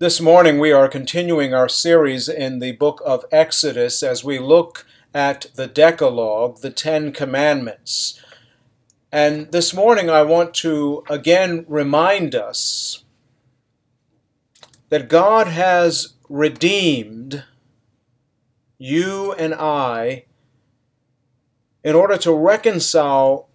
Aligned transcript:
This 0.00 0.20
morning 0.20 0.58
we 0.58 0.72
are 0.72 0.88
continuing 0.88 1.54
our 1.54 1.68
series 1.68 2.28
in 2.28 2.58
the 2.58 2.72
book 2.72 3.00
of 3.06 3.24
Exodus 3.30 4.02
as 4.02 4.24
we 4.24 4.40
look 4.40 4.84
at 5.14 5.46
the 5.54 5.68
Decalogue, 5.68 6.62
the 6.62 6.72
Ten 6.72 7.12
Commandments. 7.12 8.20
And 9.12 9.52
this 9.52 9.72
morning 9.72 10.10
I 10.10 10.22
want 10.22 10.52
to 10.54 11.04
again 11.08 11.64
remind 11.68 12.34
us 12.34 13.04
that 14.88 15.08
God 15.08 15.46
has 15.46 16.14
redeemed 16.28 17.44
you 18.76 19.32
and 19.34 19.54
I 19.54 20.24
in 21.84 21.94
order 21.94 22.18
to 22.18 22.34
reconcile 22.34 23.48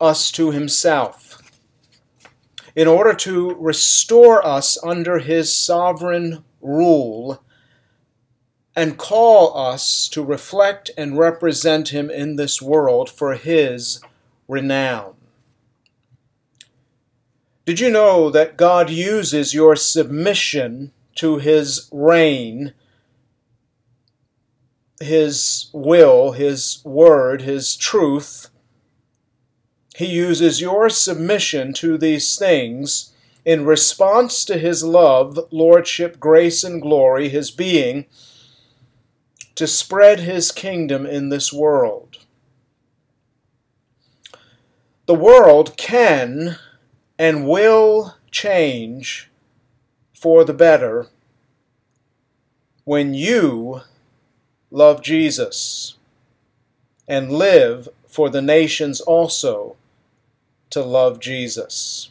us 0.00 0.30
to 0.30 0.52
Himself 0.52 1.23
in 2.74 2.88
order 2.88 3.14
to 3.14 3.54
restore 3.54 4.44
us 4.44 4.82
under 4.84 5.18
his 5.18 5.56
sovereign 5.56 6.44
rule 6.60 7.42
and 8.76 8.98
call 8.98 9.56
us 9.56 10.08
to 10.08 10.24
reflect 10.24 10.90
and 10.96 11.18
represent 11.18 11.90
him 11.90 12.10
in 12.10 12.36
this 12.36 12.60
world 12.60 13.08
for 13.08 13.34
his 13.34 14.00
renown. 14.48 15.14
Did 17.64 17.80
you 17.80 17.90
know 17.90 18.28
that 18.30 18.56
God 18.56 18.90
uses 18.90 19.54
your 19.54 19.76
submission 19.76 20.92
to 21.14 21.38
his 21.38 21.88
reign, 21.92 22.74
his 25.00 25.70
will, 25.72 26.32
his 26.32 26.82
word, 26.84 27.42
his 27.42 27.76
truth, 27.76 28.50
he 29.94 30.06
uses 30.06 30.60
your 30.60 30.90
submission 30.90 31.72
to 31.74 31.96
these 31.96 32.36
things 32.36 33.12
in 33.44 33.64
response 33.64 34.44
to 34.44 34.58
his 34.58 34.82
love, 34.82 35.38
lordship, 35.52 36.18
grace, 36.18 36.64
and 36.64 36.82
glory, 36.82 37.28
his 37.28 37.52
being, 37.52 38.06
to 39.54 39.68
spread 39.68 40.20
his 40.20 40.50
kingdom 40.50 41.06
in 41.06 41.28
this 41.28 41.52
world. 41.52 42.18
The 45.06 45.14
world 45.14 45.76
can 45.76 46.58
and 47.16 47.46
will 47.46 48.16
change 48.32 49.30
for 50.12 50.44
the 50.44 50.54
better 50.54 51.06
when 52.82 53.14
you 53.14 53.82
love 54.72 55.02
Jesus 55.02 55.96
and 57.06 57.30
live 57.30 57.88
for 58.08 58.28
the 58.28 58.42
nations 58.42 59.00
also 59.00 59.76
to 60.74 60.82
love 60.82 61.20
Jesus. 61.20 62.10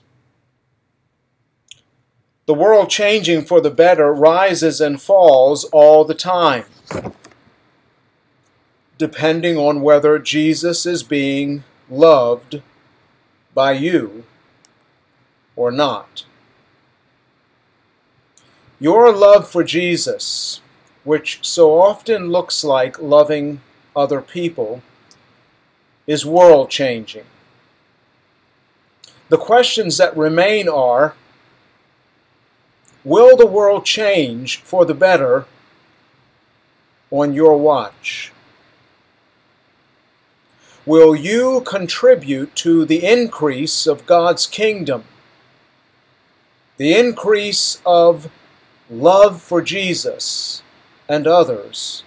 The 2.45 2.53
world 2.53 2.89
changing 2.89 3.43
for 3.43 3.59
the 3.59 3.69
better 3.69 4.13
rises 4.13 4.79
and 4.79 5.01
falls 5.01 5.65
all 5.65 6.05
the 6.05 6.13
time, 6.13 6.63
depending 8.97 9.57
on 9.57 9.81
whether 9.81 10.17
Jesus 10.17 10.85
is 10.85 11.03
being 11.03 11.65
loved 11.89 12.61
by 13.53 13.73
you 13.73 14.23
or 15.57 15.69
not. 15.69 16.23
Your 18.79 19.13
love 19.13 19.45
for 19.49 19.65
Jesus, 19.65 20.61
which 21.03 21.39
so 21.41 21.81
often 21.81 22.29
looks 22.29 22.63
like 22.63 23.01
loving 23.01 23.59
other 23.93 24.21
people, 24.21 24.81
is 26.07 26.25
world 26.25 26.69
changing. 26.69 27.25
The 29.33 29.39
questions 29.39 29.97
that 29.97 30.15
remain 30.15 30.69
are 30.69 31.15
Will 33.03 33.35
the 33.35 33.47
world 33.47 33.83
change 33.83 34.57
for 34.61 34.85
the 34.85 34.93
better 34.93 35.47
on 37.09 37.33
your 37.33 37.57
watch? 37.57 38.31
Will 40.85 41.15
you 41.15 41.61
contribute 41.65 42.55
to 42.57 42.85
the 42.85 43.03
increase 43.03 43.87
of 43.87 44.05
God's 44.05 44.45
kingdom? 44.45 45.03
The 46.77 46.93
increase 46.93 47.81
of 47.87 48.29
love 48.87 49.41
for 49.41 49.63
Jesus 49.63 50.61
and 51.09 51.25
others? 51.25 52.03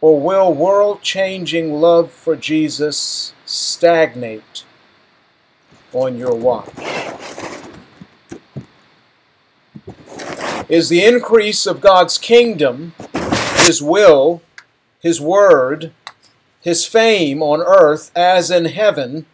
Or 0.00 0.20
will 0.20 0.52
world 0.52 1.02
changing 1.02 1.74
love 1.74 2.10
for 2.10 2.34
Jesus 2.34 3.32
stagnate 3.50 4.64
on 5.92 6.16
your 6.16 6.34
watch? 6.34 6.70
Is 10.68 10.88
the 10.88 11.04
increase 11.04 11.66
of 11.66 11.80
God's 11.80 12.16
kingdom, 12.16 12.94
His 13.56 13.82
will, 13.82 14.40
His 15.00 15.20
word, 15.20 15.92
His 16.60 16.86
fame 16.86 17.42
on 17.42 17.60
earth 17.60 18.12
as 18.14 18.52
in 18.52 18.66
heaven, 18.66 19.26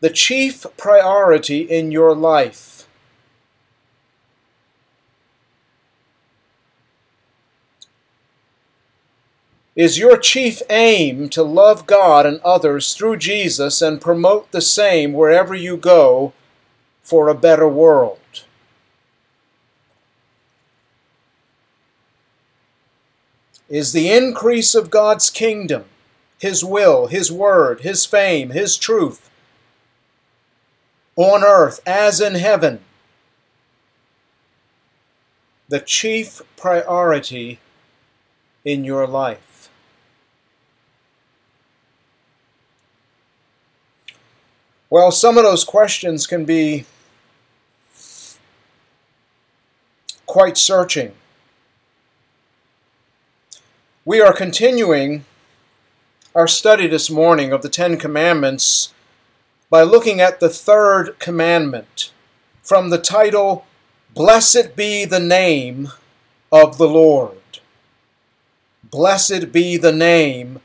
the 0.00 0.10
chief 0.10 0.66
priority 0.76 1.60
in 1.60 1.92
your 1.92 2.16
life? 2.16 2.75
Is 9.76 9.98
your 9.98 10.16
chief 10.16 10.62
aim 10.70 11.28
to 11.28 11.42
love 11.42 11.84
God 11.84 12.24
and 12.24 12.40
others 12.40 12.94
through 12.94 13.18
Jesus 13.18 13.82
and 13.82 14.00
promote 14.00 14.50
the 14.50 14.62
same 14.62 15.12
wherever 15.12 15.54
you 15.54 15.76
go 15.76 16.32
for 17.02 17.28
a 17.28 17.34
better 17.34 17.68
world? 17.68 18.18
Is 23.68 23.92
the 23.92 24.10
increase 24.10 24.74
of 24.74 24.88
God's 24.88 25.28
kingdom, 25.28 25.84
His 26.38 26.64
will, 26.64 27.08
His 27.08 27.30
word, 27.30 27.80
His 27.80 28.06
fame, 28.06 28.50
His 28.50 28.78
truth, 28.78 29.28
on 31.16 31.44
earth 31.44 31.80
as 31.86 32.18
in 32.18 32.36
heaven, 32.36 32.80
the 35.68 35.80
chief 35.80 36.40
priority 36.56 37.58
in 38.64 38.82
your 38.82 39.06
life? 39.06 39.55
Well, 44.96 45.12
some 45.12 45.36
of 45.36 45.44
those 45.44 45.62
questions 45.62 46.26
can 46.26 46.46
be 46.46 46.86
quite 50.24 50.56
searching. 50.56 51.12
We 54.06 54.22
are 54.22 54.32
continuing 54.32 55.26
our 56.34 56.48
study 56.48 56.86
this 56.86 57.10
morning 57.10 57.52
of 57.52 57.60
the 57.60 57.68
Ten 57.68 57.98
Commandments 57.98 58.94
by 59.68 59.82
looking 59.82 60.22
at 60.22 60.40
the 60.40 60.48
third 60.48 61.18
commandment 61.18 62.10
from 62.62 62.88
the 62.88 62.96
title, 62.96 63.66
Blessed 64.14 64.76
be 64.76 65.04
the 65.04 65.20
name 65.20 65.90
of 66.50 66.78
the 66.78 66.88
Lord. 66.88 67.60
Blessed 68.82 69.52
be 69.52 69.76
the 69.76 69.92
name 69.92 70.62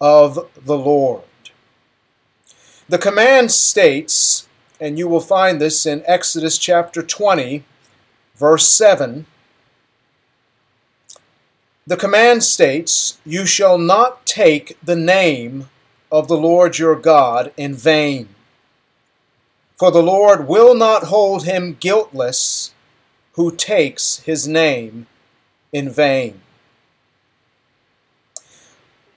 of 0.00 0.48
the 0.54 0.78
Lord. 0.78 1.24
The 2.88 2.98
command 2.98 3.50
states, 3.50 4.46
and 4.80 4.96
you 4.96 5.08
will 5.08 5.20
find 5.20 5.60
this 5.60 5.86
in 5.86 6.04
Exodus 6.06 6.56
chapter 6.56 7.02
20, 7.02 7.64
verse 8.36 8.68
7. 8.68 9.26
The 11.84 11.96
command 11.96 12.44
states, 12.44 13.18
You 13.24 13.44
shall 13.44 13.76
not 13.76 14.24
take 14.24 14.76
the 14.80 14.94
name 14.94 15.68
of 16.12 16.28
the 16.28 16.36
Lord 16.36 16.78
your 16.78 16.94
God 16.94 17.52
in 17.56 17.74
vain. 17.74 18.28
For 19.76 19.90
the 19.90 20.02
Lord 20.02 20.46
will 20.46 20.74
not 20.74 21.04
hold 21.04 21.42
him 21.42 21.76
guiltless 21.80 22.72
who 23.32 23.50
takes 23.50 24.20
his 24.20 24.46
name 24.46 25.08
in 25.72 25.90
vain. 25.90 26.40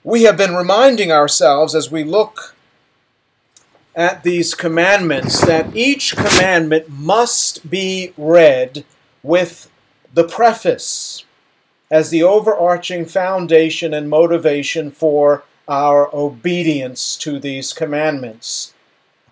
We 0.02 0.24
have 0.24 0.36
been 0.36 0.56
reminding 0.56 1.12
ourselves 1.12 1.76
as 1.76 1.90
we 1.90 2.02
look 2.02 2.56
at 3.94 4.22
these 4.22 4.54
commandments 4.54 5.44
that 5.44 5.74
each 5.74 6.16
commandment 6.16 6.88
must 6.88 7.68
be 7.68 8.12
read 8.16 8.84
with 9.22 9.70
the 10.12 10.24
preface 10.24 11.24
as 11.90 12.10
the 12.10 12.22
overarching 12.22 13.04
foundation 13.04 13.92
and 13.92 14.08
motivation 14.08 14.90
for 14.90 15.44
our 15.68 16.14
obedience 16.14 17.16
to 17.16 17.38
these 17.38 17.72
commandments. 17.72 18.74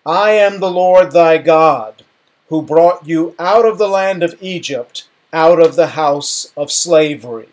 I 0.04 0.30
am 0.30 0.60
the 0.60 0.70
Lord 0.70 1.12
thy 1.12 1.38
God, 1.38 2.04
who 2.48 2.62
brought 2.62 3.06
you 3.06 3.34
out 3.38 3.66
of 3.66 3.78
the 3.78 3.88
land 3.88 4.22
of 4.22 4.36
Egypt, 4.40 5.06
out 5.32 5.60
of 5.60 5.76
the 5.76 5.88
house 5.88 6.52
of 6.56 6.72
slavery. 6.72 7.48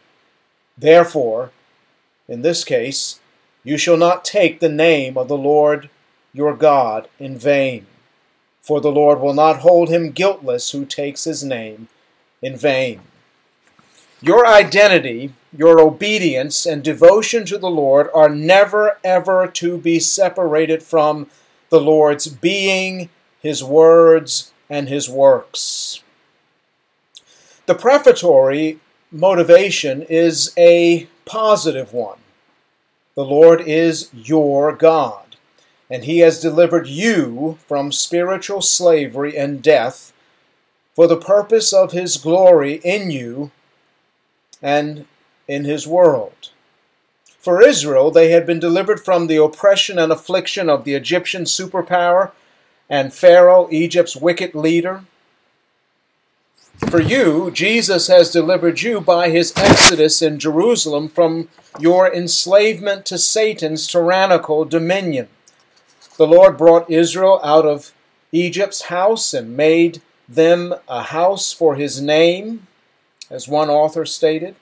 Therefore, 0.78 1.52
in 2.28 2.42
this 2.42 2.64
case, 2.64 3.20
you 3.64 3.78
shall 3.78 3.98
not 3.98 4.26
take 4.26 4.60
the 4.60 4.70
name 4.70 5.18
of 5.18 5.28
the 5.28 5.38
Lord 5.38 5.90
your 6.36 6.56
God 6.56 7.08
in 7.20 7.38
vain. 7.40 7.88
for 8.66 8.82
the 8.82 8.92
Lord 8.92 9.20
will 9.22 9.36
not 9.36 9.60
hold 9.60 9.90
him 9.90 10.10
guiltless 10.10 10.72
who 10.72 10.86
takes 10.86 11.26
his 11.26 11.44
name 11.44 11.88
in 12.42 12.58
vain. 12.58 13.02
Your 14.22 14.48
identity, 14.48 15.34
your 15.56 15.80
obedience, 15.80 16.66
and 16.66 16.84
devotion 16.84 17.46
to 17.46 17.60
the 17.60 17.70
Lord 17.70 18.10
are 18.16 18.28
never, 18.30 18.98
ever 19.04 19.46
to 19.48 19.78
be 19.78 20.00
separated 20.00 20.82
from 20.82 21.28
the 21.70 21.80
Lord's 21.80 22.26
being, 22.26 23.10
his 23.40 23.64
words, 23.64 24.52
and 24.68 24.90
his 24.90 25.08
works. 25.08 26.02
The 27.68 27.76
prefatory 27.76 28.80
motivation 29.12 30.02
is 30.10 30.54
a 30.58 31.08
positive 31.26 31.94
one. 31.94 32.18
The 33.16 33.26
Lord 33.26 33.62
is 33.62 34.10
your 34.12 34.74
God, 34.76 35.25
and 35.90 36.06
he 36.06 36.20
has 36.20 36.40
delivered 36.40 36.88
you 36.88 37.58
from 37.68 37.92
spiritual 37.92 38.62
slavery 38.62 39.38
and 39.38 39.62
death 39.62 40.14
for 40.96 41.08
the 41.08 41.18
purpose 41.18 41.74
of 41.74 41.92
his 41.92 42.18
glory 42.18 42.76
in 42.84 43.12
you 43.12 43.52
and 44.62 45.06
in 45.48 45.66
his 45.66 45.86
world. 45.86 46.50
For 47.40 47.62
Israel, 47.62 48.10
they 48.10 48.32
had 48.32 48.48
been 48.48 48.60
delivered 48.60 49.00
from 49.00 49.28
the 49.28 49.38
oppression 49.38 50.00
and 50.00 50.12
affliction 50.12 50.70
of 50.70 50.84
the 50.84 50.96
Egyptian 50.96 51.44
superpower 51.44 52.32
and 52.90 53.14
Pharaoh, 53.14 53.68
Egypt's 53.70 54.16
wicked 54.16 54.56
leader. 54.56 55.04
For 56.90 57.00
you, 57.00 57.52
Jesus 57.52 58.08
has 58.08 58.32
delivered 58.32 58.82
you 58.82 59.00
by 59.00 59.30
his 59.30 59.54
exodus 59.56 60.22
in 60.22 60.40
Jerusalem 60.40 61.08
from 61.08 61.50
your 61.80 62.12
enslavement 62.12 63.06
to 63.06 63.18
Satan's 63.18 63.88
tyrannical 63.88 64.66
dominion. 64.66 65.28
The 66.18 66.28
Lord 66.28 66.58
brought 66.58 66.90
Israel 66.90 67.42
out 67.44 67.66
of 67.66 67.92
Egypt's 68.32 68.84
house 68.84 69.34
and 69.34 69.58
made 69.58 70.02
them 70.30 70.74
a 70.88 71.04
house 71.04 71.52
for 71.52 71.76
his 71.76 72.02
name, 72.02 72.68
as 73.30 73.48
one 73.48 73.70
author 73.70 74.06
stated. 74.06 74.56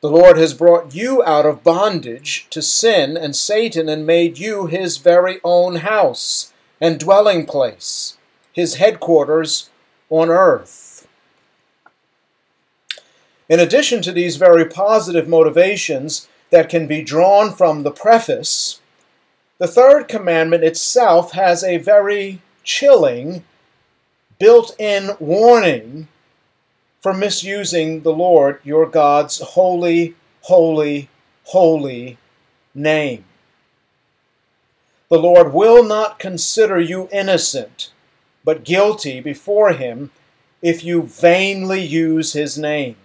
The 0.00 0.10
Lord 0.10 0.38
has 0.38 0.54
brought 0.54 0.94
you 0.94 1.22
out 1.24 1.44
of 1.44 1.62
bondage 1.62 2.46
to 2.48 2.62
sin 2.62 3.18
and 3.18 3.36
Satan 3.36 3.90
and 3.90 4.06
made 4.06 4.38
you 4.38 4.66
his 4.66 4.96
very 4.96 5.38
own 5.44 5.76
house 5.76 6.52
and 6.80 6.98
dwelling 6.98 7.44
place, 7.44 8.16
his 8.50 8.76
headquarters 8.76 9.68
on 10.08 10.30
earth. 10.30 11.06
In 13.50 13.60
addition 13.60 14.00
to 14.02 14.12
these 14.12 14.36
very 14.36 14.64
positive 14.64 15.28
motivations 15.28 16.28
that 16.48 16.70
can 16.70 16.86
be 16.86 17.02
drawn 17.02 17.52
from 17.52 17.82
the 17.82 17.90
preface, 17.90 18.79
the 19.60 19.68
third 19.68 20.08
commandment 20.08 20.64
itself 20.64 21.32
has 21.32 21.62
a 21.62 21.76
very 21.76 22.40
chilling 22.64 23.44
built 24.38 24.74
in 24.80 25.10
warning 25.20 26.08
for 27.02 27.12
misusing 27.12 28.00
the 28.00 28.12
Lord 28.12 28.60
your 28.64 28.86
God's 28.86 29.38
holy, 29.40 30.14
holy, 30.42 31.10
holy 31.44 32.16
name. 32.74 33.26
The 35.10 35.18
Lord 35.18 35.52
will 35.52 35.84
not 35.84 36.18
consider 36.18 36.80
you 36.80 37.10
innocent, 37.12 37.92
but 38.42 38.64
guilty 38.64 39.20
before 39.20 39.74
Him 39.74 40.10
if 40.62 40.82
you 40.82 41.02
vainly 41.02 41.82
use 41.82 42.32
His 42.32 42.56
name. 42.56 42.96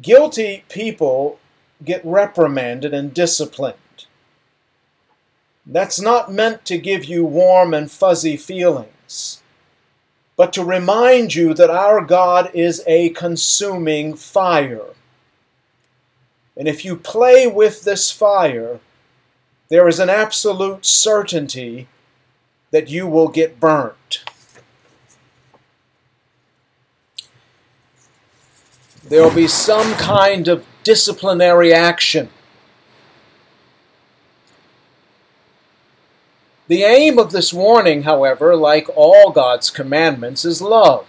Guilty 0.00 0.62
people 0.68 1.40
get 1.84 2.00
reprimanded 2.04 2.94
and 2.94 3.12
disciplined. 3.12 3.78
That's 5.66 6.00
not 6.00 6.32
meant 6.32 6.64
to 6.66 6.78
give 6.78 7.04
you 7.04 7.24
warm 7.24 7.74
and 7.74 7.90
fuzzy 7.90 8.36
feelings 8.36 9.42
but 10.36 10.52
to 10.52 10.62
remind 10.62 11.34
you 11.34 11.54
that 11.54 11.70
our 11.70 12.02
God 12.02 12.50
is 12.54 12.82
a 12.86 13.08
consuming 13.10 14.14
fire. 14.14 14.84
And 16.56 16.68
if 16.68 16.84
you 16.84 16.96
play 16.96 17.46
with 17.46 17.84
this 17.84 18.10
fire, 18.10 18.80
there 19.68 19.88
is 19.88 19.98
an 19.98 20.10
absolute 20.10 20.84
certainty 20.84 21.88
that 22.70 22.88
you 22.88 23.06
will 23.06 23.28
get 23.28 23.58
burnt. 23.58 24.24
There 29.08 29.22
will 29.22 29.34
be 29.34 29.48
some 29.48 29.94
kind 29.94 30.48
of 30.48 30.66
disciplinary 30.82 31.72
action. 31.72 32.28
The 36.68 36.82
aim 36.82 37.18
of 37.18 37.30
this 37.30 37.52
warning, 37.52 38.02
however, 38.02 38.56
like 38.56 38.88
all 38.96 39.30
God's 39.30 39.70
commandments, 39.70 40.44
is 40.44 40.60
love. 40.60 41.06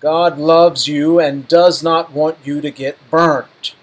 God 0.00 0.38
loves 0.38 0.88
you 0.88 1.20
and 1.20 1.48
does 1.48 1.82
not 1.82 2.12
want 2.12 2.38
you 2.44 2.60
to 2.60 2.70
get 2.70 2.98
burnt. 3.10 3.74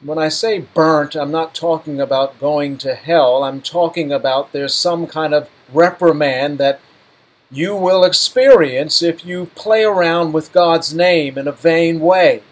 When 0.00 0.18
I 0.18 0.28
say 0.28 0.58
burnt, 0.58 1.14
I'm 1.14 1.30
not 1.30 1.54
talking 1.54 2.00
about 2.00 2.40
going 2.40 2.76
to 2.78 2.94
hell. 2.94 3.44
I'm 3.44 3.60
talking 3.60 4.12
about 4.12 4.50
there's 4.50 4.74
some 4.74 5.06
kind 5.06 5.32
of 5.32 5.48
reprimand 5.72 6.58
that 6.58 6.80
you 7.52 7.76
will 7.76 8.02
experience 8.02 9.00
if 9.00 9.24
you 9.24 9.46
play 9.54 9.84
around 9.84 10.32
with 10.32 10.52
God's 10.52 10.92
name 10.92 11.38
in 11.38 11.46
a 11.46 11.52
vain 11.52 12.00
way. 12.00 12.42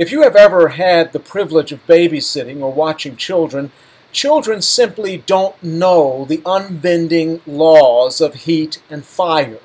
If 0.00 0.10
you 0.12 0.22
have 0.22 0.34
ever 0.34 0.68
had 0.68 1.12
the 1.12 1.20
privilege 1.20 1.72
of 1.72 1.86
babysitting 1.86 2.62
or 2.62 2.72
watching 2.72 3.18
children, 3.18 3.70
children 4.12 4.62
simply 4.62 5.18
don't 5.18 5.62
know 5.62 6.24
the 6.24 6.40
unbending 6.46 7.42
laws 7.46 8.22
of 8.22 8.46
heat 8.46 8.82
and 8.88 9.04
fire. 9.04 9.60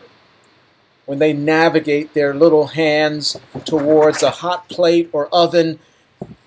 When 1.06 1.20
they 1.20 1.32
navigate 1.32 2.14
their 2.14 2.34
little 2.34 2.68
hands 2.68 3.38
towards 3.64 4.24
a 4.24 4.32
hot 4.44 4.68
plate 4.68 5.10
or 5.14 5.30
oven, 5.34 5.80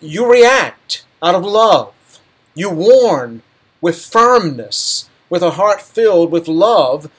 you 0.03 0.31
react 0.31 1.07
out 1.23 1.35
of 1.35 1.43
love. 1.47 2.21
You 2.55 2.69
warn 2.69 3.41
with 3.81 4.05
firmness, 4.05 5.09
with 5.31 5.41
a 5.43 5.53
heart 5.53 5.81
filled 5.81 6.31
with 6.31 6.47
love, 6.47 7.11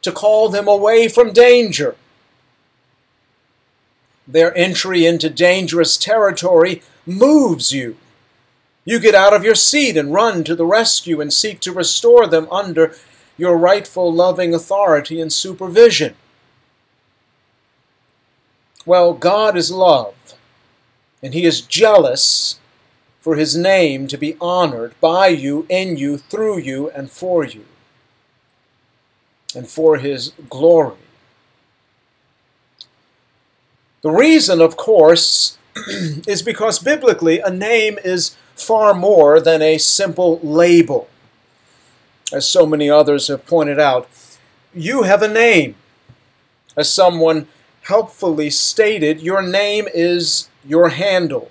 to 0.00 0.12
call 0.12 0.48
them 0.48 0.66
away 0.66 1.08
from 1.08 1.34
danger. 1.34 1.94
Their 4.26 4.56
entry 4.56 5.06
into 5.06 5.30
dangerous 5.30 5.96
territory 5.96 6.82
moves 7.06 7.72
you. 7.72 7.96
You 8.84 9.00
get 9.00 9.14
out 9.14 9.32
of 9.32 9.44
your 9.44 9.54
seat 9.54 9.96
and 9.96 10.12
run 10.12 10.44
to 10.44 10.54
the 10.54 10.66
rescue 10.66 11.20
and 11.20 11.32
seek 11.32 11.60
to 11.60 11.72
restore 11.72 12.26
them 12.26 12.48
under 12.50 12.94
your 13.36 13.56
rightful 13.56 14.12
loving 14.12 14.54
authority 14.54 15.20
and 15.20 15.32
supervision. 15.32 16.14
Well, 18.84 19.14
God 19.14 19.56
is 19.56 19.70
love, 19.72 20.14
and 21.22 21.34
He 21.34 21.44
is 21.44 21.60
jealous 21.60 22.60
for 23.18 23.34
His 23.34 23.56
name 23.56 24.06
to 24.06 24.16
be 24.16 24.36
honored 24.40 24.94
by 25.00 25.28
you, 25.28 25.66
in 25.68 25.96
you, 25.96 26.16
through 26.16 26.58
you, 26.58 26.90
and 26.90 27.10
for 27.10 27.44
you, 27.44 27.64
and 29.54 29.68
for 29.68 29.96
His 29.96 30.32
glory. 30.48 30.96
The 34.06 34.12
reason, 34.12 34.60
of 34.60 34.76
course, 34.76 35.58
is 36.28 36.40
because 36.40 36.78
biblically 36.78 37.40
a 37.40 37.50
name 37.50 37.98
is 38.04 38.36
far 38.54 38.94
more 38.94 39.40
than 39.40 39.60
a 39.62 39.78
simple 39.78 40.38
label. 40.44 41.08
As 42.32 42.48
so 42.48 42.66
many 42.66 42.88
others 42.88 43.26
have 43.26 43.44
pointed 43.46 43.80
out, 43.80 44.08
you 44.72 45.02
have 45.02 45.22
a 45.22 45.28
name. 45.28 45.74
As 46.76 46.88
someone 46.88 47.48
helpfully 47.82 48.48
stated, 48.48 49.22
your 49.22 49.42
name 49.42 49.88
is 49.92 50.50
your 50.64 50.90
handle. 50.90 51.50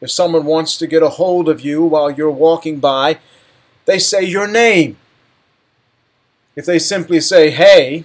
If 0.00 0.10
someone 0.10 0.46
wants 0.46 0.76
to 0.78 0.88
get 0.88 1.04
a 1.04 1.10
hold 1.10 1.48
of 1.48 1.60
you 1.60 1.84
while 1.84 2.10
you're 2.10 2.28
walking 2.28 2.80
by, 2.80 3.20
they 3.84 4.00
say 4.00 4.24
your 4.24 4.48
name. 4.48 4.96
If 6.56 6.66
they 6.66 6.80
simply 6.80 7.20
say, 7.20 7.50
hey, 7.50 8.04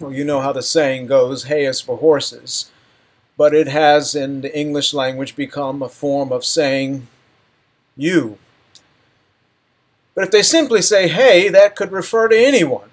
well, 0.00 0.12
you 0.12 0.24
know 0.24 0.40
how 0.40 0.52
the 0.52 0.62
saying 0.62 1.06
goes, 1.06 1.44
hay 1.44 1.66
is 1.66 1.80
for 1.80 1.98
horses. 1.98 2.70
But 3.36 3.54
it 3.54 3.68
has, 3.68 4.14
in 4.14 4.40
the 4.40 4.58
English 4.58 4.92
language, 4.92 5.36
become 5.36 5.82
a 5.82 5.88
form 5.88 6.32
of 6.32 6.44
saying 6.44 7.06
you. 7.96 8.38
But 10.14 10.24
if 10.24 10.30
they 10.30 10.42
simply 10.42 10.82
say 10.82 11.08
hey, 11.08 11.48
that 11.48 11.76
could 11.76 11.92
refer 11.92 12.28
to 12.28 12.36
anyone. 12.36 12.90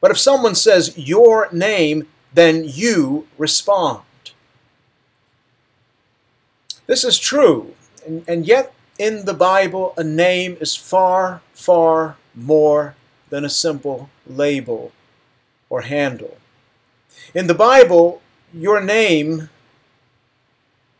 But 0.00 0.10
if 0.10 0.18
someone 0.18 0.54
says 0.54 0.98
your 0.98 1.48
name, 1.52 2.08
then 2.34 2.64
you 2.66 3.26
respond. 3.38 4.02
This 6.86 7.04
is 7.04 7.18
true, 7.18 7.74
and, 8.04 8.24
and 8.26 8.46
yet 8.46 8.74
in 8.98 9.24
the 9.24 9.34
Bible, 9.34 9.94
a 9.96 10.04
name 10.04 10.56
is 10.60 10.74
far, 10.74 11.40
far 11.52 12.16
more 12.34 12.96
than 13.30 13.44
a 13.44 13.50
simple 13.50 14.10
label 14.26 14.92
or 15.72 15.80
handle. 15.80 16.36
In 17.34 17.46
the 17.46 17.54
Bible, 17.54 18.20
your 18.52 18.78
name 18.82 19.48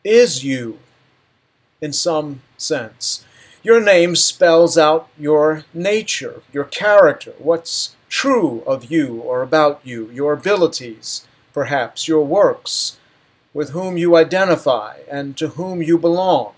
is 0.02 0.42
you. 0.42 0.78
in 1.82 1.92
some 1.92 2.40
sense. 2.56 3.24
Your 3.62 3.80
name 3.80 4.16
spells 4.16 4.78
out 4.78 5.08
your 5.18 5.64
nature, 5.74 6.42
your 6.52 6.64
character, 6.64 7.34
what's 7.38 7.96
true 8.08 8.62
of 8.66 8.90
you 8.90 9.16
or 9.20 9.42
about 9.42 9.80
you, 9.84 10.10
your 10.10 10.32
abilities, 10.32 11.26
perhaps 11.52 12.08
your 12.08 12.24
works, 12.24 12.98
with 13.52 13.70
whom 13.70 13.96
you 13.98 14.16
identify 14.16 15.00
and 15.10 15.36
to 15.36 15.48
whom 15.48 15.82
you 15.82 15.98
belong. 15.98 16.54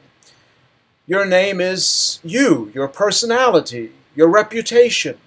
Your 1.06 1.26
name 1.26 1.61
is 1.61 2.21
you, 2.23 2.71
your 2.75 2.88
personality, 2.88 3.92
your 4.14 4.28
reputation. 4.28 5.18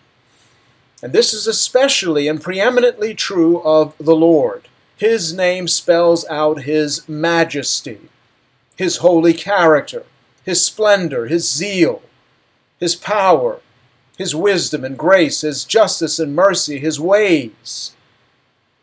And 1.02 1.14
this 1.14 1.34
is 1.34 1.46
especially 1.46 2.28
and 2.28 2.42
preeminently 2.42 3.14
true 3.14 3.62
of 3.62 3.94
the 4.00 4.16
Lord. 4.16 4.68
His 4.96 5.34
name 5.34 5.68
spells 5.68 6.26
out 6.28 6.64
His 6.64 7.08
majesty, 7.08 8.00
His 8.76 8.98
holy 8.98 9.34
character, 9.34 10.04
His 10.44 10.64
splendor, 10.66 11.28
His 11.28 11.52
zeal, 11.52 12.02
His 12.80 12.96
power, 12.96 13.60
His 14.18 14.34
wisdom 14.34 14.84
and 14.84 14.98
grace, 14.98 15.42
His 15.42 15.66
justice 15.66 16.18
and 16.18 16.36
mercy, 16.36 16.80
His 16.80 17.00
ways. 17.00 17.96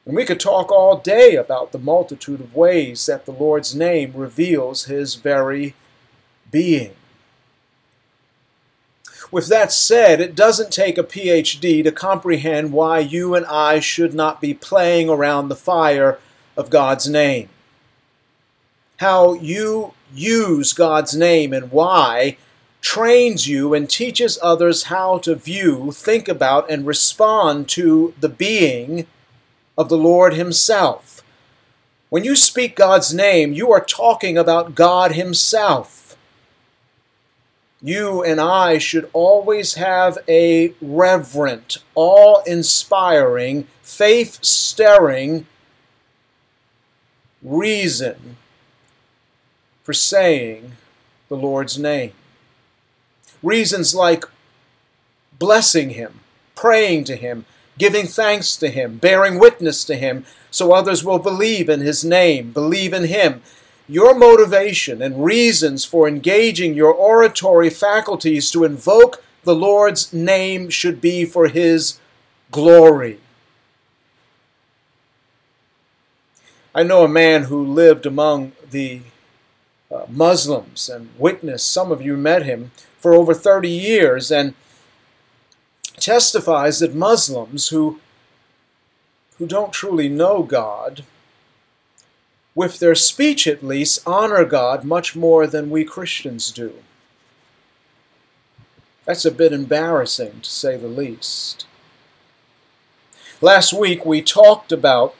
And 0.06 0.14
we 0.14 0.24
could 0.24 0.38
talk 0.38 0.70
all 0.70 0.98
day 0.98 1.34
about 1.34 1.72
the 1.72 1.78
multitude 1.78 2.40
of 2.40 2.54
ways 2.54 3.06
that 3.06 3.24
the 3.24 3.32
Lord's 3.32 3.74
name 3.74 4.12
reveals 4.14 4.84
His 4.84 5.16
very 5.16 5.74
being. 6.52 6.94
With 9.30 9.48
that 9.48 9.72
said, 9.72 10.20
it 10.20 10.34
doesn't 10.34 10.72
take 10.72 10.98
a 10.98 11.02
PhD 11.02 11.82
to 11.82 11.92
comprehend 11.92 12.72
why 12.72 13.00
you 13.00 13.34
and 13.34 13.46
I 13.46 13.80
should 13.80 14.14
not 14.14 14.40
be 14.40 14.54
playing 14.54 15.08
around 15.08 15.48
the 15.48 15.56
fire 15.56 16.18
of 16.56 16.70
God's 16.70 17.08
name. 17.08 17.48
How 18.98 19.34
you 19.34 19.94
use 20.14 20.72
God's 20.72 21.16
name 21.16 21.52
and 21.52 21.72
why 21.72 22.36
trains 22.80 23.48
you 23.48 23.72
and 23.72 23.88
teaches 23.88 24.38
others 24.42 24.84
how 24.84 25.18
to 25.18 25.34
view, 25.34 25.90
think 25.90 26.28
about, 26.28 26.70
and 26.70 26.86
respond 26.86 27.68
to 27.70 28.14
the 28.20 28.28
being 28.28 29.06
of 29.76 29.88
the 29.88 29.96
Lord 29.96 30.34
Himself. 30.34 31.22
When 32.10 32.24
you 32.24 32.36
speak 32.36 32.76
God's 32.76 33.12
name, 33.12 33.52
you 33.54 33.72
are 33.72 33.84
talking 33.84 34.36
about 34.36 34.74
God 34.74 35.12
Himself 35.12 36.03
you 37.84 38.24
and 38.24 38.40
I 38.40 38.78
should 38.78 39.10
always 39.12 39.74
have 39.74 40.16
a 40.26 40.72
reverent, 40.80 41.76
awe 41.94 42.42
inspiring, 42.46 43.66
faith 43.82 44.42
stirring 44.42 45.46
reason 47.42 48.38
for 49.82 49.92
saying 49.92 50.72
the 51.28 51.36
Lord's 51.36 51.78
name. 51.78 52.12
Reasons 53.42 53.94
like 53.94 54.24
blessing 55.38 55.90
Him, 55.90 56.20
praying 56.54 57.04
to 57.04 57.16
Him, 57.16 57.44
giving 57.76 58.06
thanks 58.06 58.56
to 58.56 58.70
Him, 58.70 58.96
bearing 58.96 59.38
witness 59.38 59.84
to 59.84 59.96
Him, 59.96 60.24
so 60.50 60.72
others 60.72 61.04
will 61.04 61.18
believe 61.18 61.68
in 61.68 61.82
His 61.82 62.02
name, 62.02 62.50
believe 62.50 62.94
in 62.94 63.04
Him, 63.04 63.42
your 63.88 64.14
motivation 64.14 65.02
and 65.02 65.24
reasons 65.24 65.84
for 65.84 66.08
engaging 66.08 66.74
your 66.74 66.92
oratory 66.92 67.70
faculties 67.70 68.50
to 68.50 68.64
invoke 68.64 69.22
the 69.42 69.54
Lord's 69.54 70.12
name 70.12 70.70
should 70.70 71.00
be 71.00 71.24
for 71.24 71.48
His 71.48 71.98
glory. 72.50 73.18
I 76.74 76.82
know 76.82 77.04
a 77.04 77.08
man 77.08 77.44
who 77.44 77.64
lived 77.64 78.04
among 78.04 78.52
the 78.68 79.02
uh, 79.94 80.06
Muslims 80.08 80.88
and 80.88 81.10
witnessed, 81.18 81.70
some 81.70 81.92
of 81.92 82.02
you 82.02 82.16
met 82.16 82.42
him, 82.44 82.72
for 82.98 83.14
over 83.14 83.32
30 83.32 83.68
years 83.68 84.32
and 84.32 84.54
testifies 85.98 86.80
that 86.80 86.94
Muslims 86.94 87.68
who, 87.68 88.00
who 89.38 89.46
don't 89.46 89.72
truly 89.72 90.08
know 90.08 90.42
God 90.42 91.04
with 92.54 92.78
their 92.78 92.94
speech 92.94 93.46
at 93.46 93.64
least, 93.64 94.00
honor 94.06 94.44
God 94.44 94.84
much 94.84 95.16
more 95.16 95.46
than 95.46 95.70
we 95.70 95.84
Christians 95.84 96.52
do. 96.52 96.74
That's 99.04 99.24
a 99.24 99.30
bit 99.30 99.52
embarrassing, 99.52 100.40
to 100.42 100.50
say 100.50 100.76
the 100.76 100.88
least. 100.88 101.66
Last 103.40 103.72
week 103.72 104.06
we 104.06 104.22
talked 104.22 104.72
about 104.72 105.14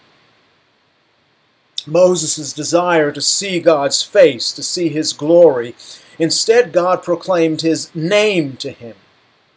Moses' 1.87 2.53
desire 2.53 3.13
to 3.13 3.21
see 3.21 3.61
God's 3.61 4.03
face, 4.03 4.53
to 4.53 4.63
see 4.63 4.89
his 4.89 5.13
glory. 5.13 5.75
Instead, 6.19 6.73
God 6.73 7.03
proclaimed 7.03 7.61
his 7.61 7.95
name 7.95 8.57
to 8.59 8.71
him. 8.71 8.95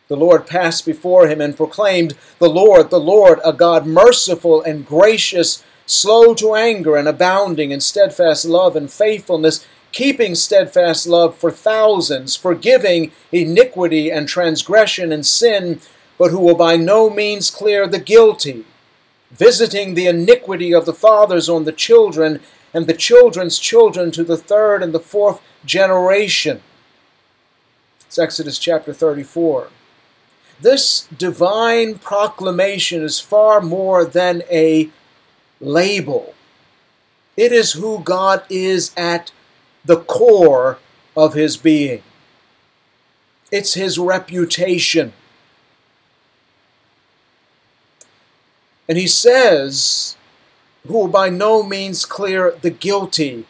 The 0.10 0.18
Lord 0.18 0.48
passed 0.48 0.86
before 0.86 1.28
him 1.28 1.40
and 1.40 1.56
proclaimed, 1.56 2.18
The 2.40 2.50
Lord, 2.50 2.90
the 2.90 3.00
Lord, 3.00 3.40
a 3.46 3.54
God 3.54 3.86
merciful 3.86 4.62
and 4.62 4.86
gracious 4.86 5.64
slow 5.88 6.36
to 6.36 6.54
anger 6.54 6.96
and 6.96 7.08
abounding 7.08 7.72
in 7.72 7.82
steadfast 7.82 8.46
love 8.46 8.76
and 8.76 8.92
faithfulness, 8.92 9.66
keeping 9.92 10.36
steadfast 10.36 11.08
love 11.08 11.36
for 11.36 11.50
thousands, 11.50 12.36
forgiving 12.36 13.12
iniquity 13.32 14.12
and 14.12 14.28
transgression 14.28 15.12
and 15.12 15.26
sin, 15.26 15.80
but 16.20 16.30
who 16.30 16.40
will 16.40 16.56
by 16.56 16.76
no 16.76 17.10
means 17.10 17.50
clear 17.50 17.88
the 17.88 18.00
guilty, 18.00 18.66
visiting 19.32 19.96
the 19.96 20.08
iniquity 20.08 20.74
of 20.74 20.86
the 20.86 20.94
fathers 20.94 21.50
on 21.50 21.64
the 21.64 21.72
children 21.72 22.40
and 22.74 22.86
the 22.86 22.94
children's 22.94 23.58
children 23.58 24.12
to 24.12 24.24
the 24.24 24.38
third 24.38 24.84
and 24.84 24.94
the 24.94 25.00
fourth 25.00 25.42
generation. 25.66 26.62
It's 28.06 28.20
Exodus 28.20 28.60
chapter 28.60 28.94
34. 28.94 29.70
This 30.60 31.08
divine 31.18 32.00
proclamation 32.00 33.04
is 33.04 33.20
far 33.20 33.62
more 33.62 34.06
than 34.06 34.44
a 34.52 34.90
label. 35.60 36.34
It 37.36 37.52
is 37.52 37.74
who 37.74 38.00
God 38.00 38.44
is 38.50 38.92
at 38.98 39.32
the 39.86 39.98
core 39.98 40.80
of 41.16 41.34
his 41.34 41.58
being. 41.58 42.04
It's 43.52 43.76
his 43.76 43.98
reputation. 43.98 45.14
And 48.90 48.98
he 48.98 49.08
says, 49.08 50.16
who 50.88 50.94
will 50.94 51.08
by 51.08 51.30
no 51.30 51.64
means 51.64 52.06
clear 52.06 52.56
the 52.62 52.70
guilty, 52.70 53.46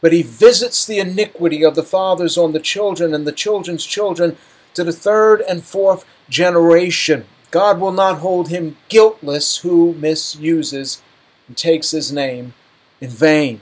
but 0.00 0.12
he 0.12 0.22
visits 0.22 0.84
the 0.84 0.98
iniquity 0.98 1.64
of 1.64 1.74
the 1.74 1.82
fathers 1.82 2.36
on 2.36 2.52
the 2.52 2.60
children 2.60 3.14
and 3.14 3.26
the 3.26 3.32
children's 3.32 3.84
children 3.84 4.36
to 4.74 4.84
the 4.84 4.92
third 4.92 5.42
and 5.42 5.64
fourth 5.64 6.04
generation. 6.28 7.26
God 7.50 7.80
will 7.80 7.92
not 7.92 8.18
hold 8.18 8.48
him 8.48 8.76
guiltless 8.88 9.58
who 9.58 9.94
misuses 9.94 11.02
and 11.50 11.56
takes 11.56 11.90
his 11.90 12.12
name 12.12 12.54
in 13.00 13.10
vain. 13.10 13.60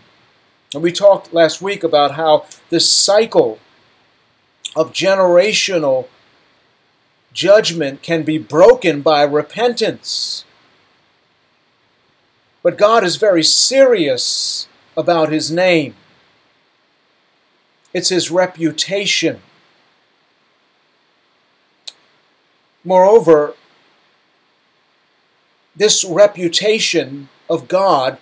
And 0.74 0.82
we 0.82 0.92
talked 0.92 1.32
last 1.32 1.62
week 1.62 1.82
about 1.82 2.16
how 2.16 2.44
this 2.68 2.86
cycle 2.86 3.60
of 4.76 4.92
generational 4.92 6.08
judgment 7.32 8.02
can 8.02 8.24
be 8.24 8.36
broken 8.36 9.00
by 9.00 9.22
repentance. 9.22 10.44
But 12.62 12.76
God 12.76 13.04
is 13.04 13.16
very 13.16 13.42
serious 13.42 14.68
about 14.94 15.32
his 15.32 15.50
name. 15.50 15.94
It's 17.94 18.10
his 18.10 18.30
reputation. 18.30 19.40
Moreover, 22.84 23.54
this 25.74 26.04
reputation 26.04 27.30
of 27.48 27.68
God 27.68 28.18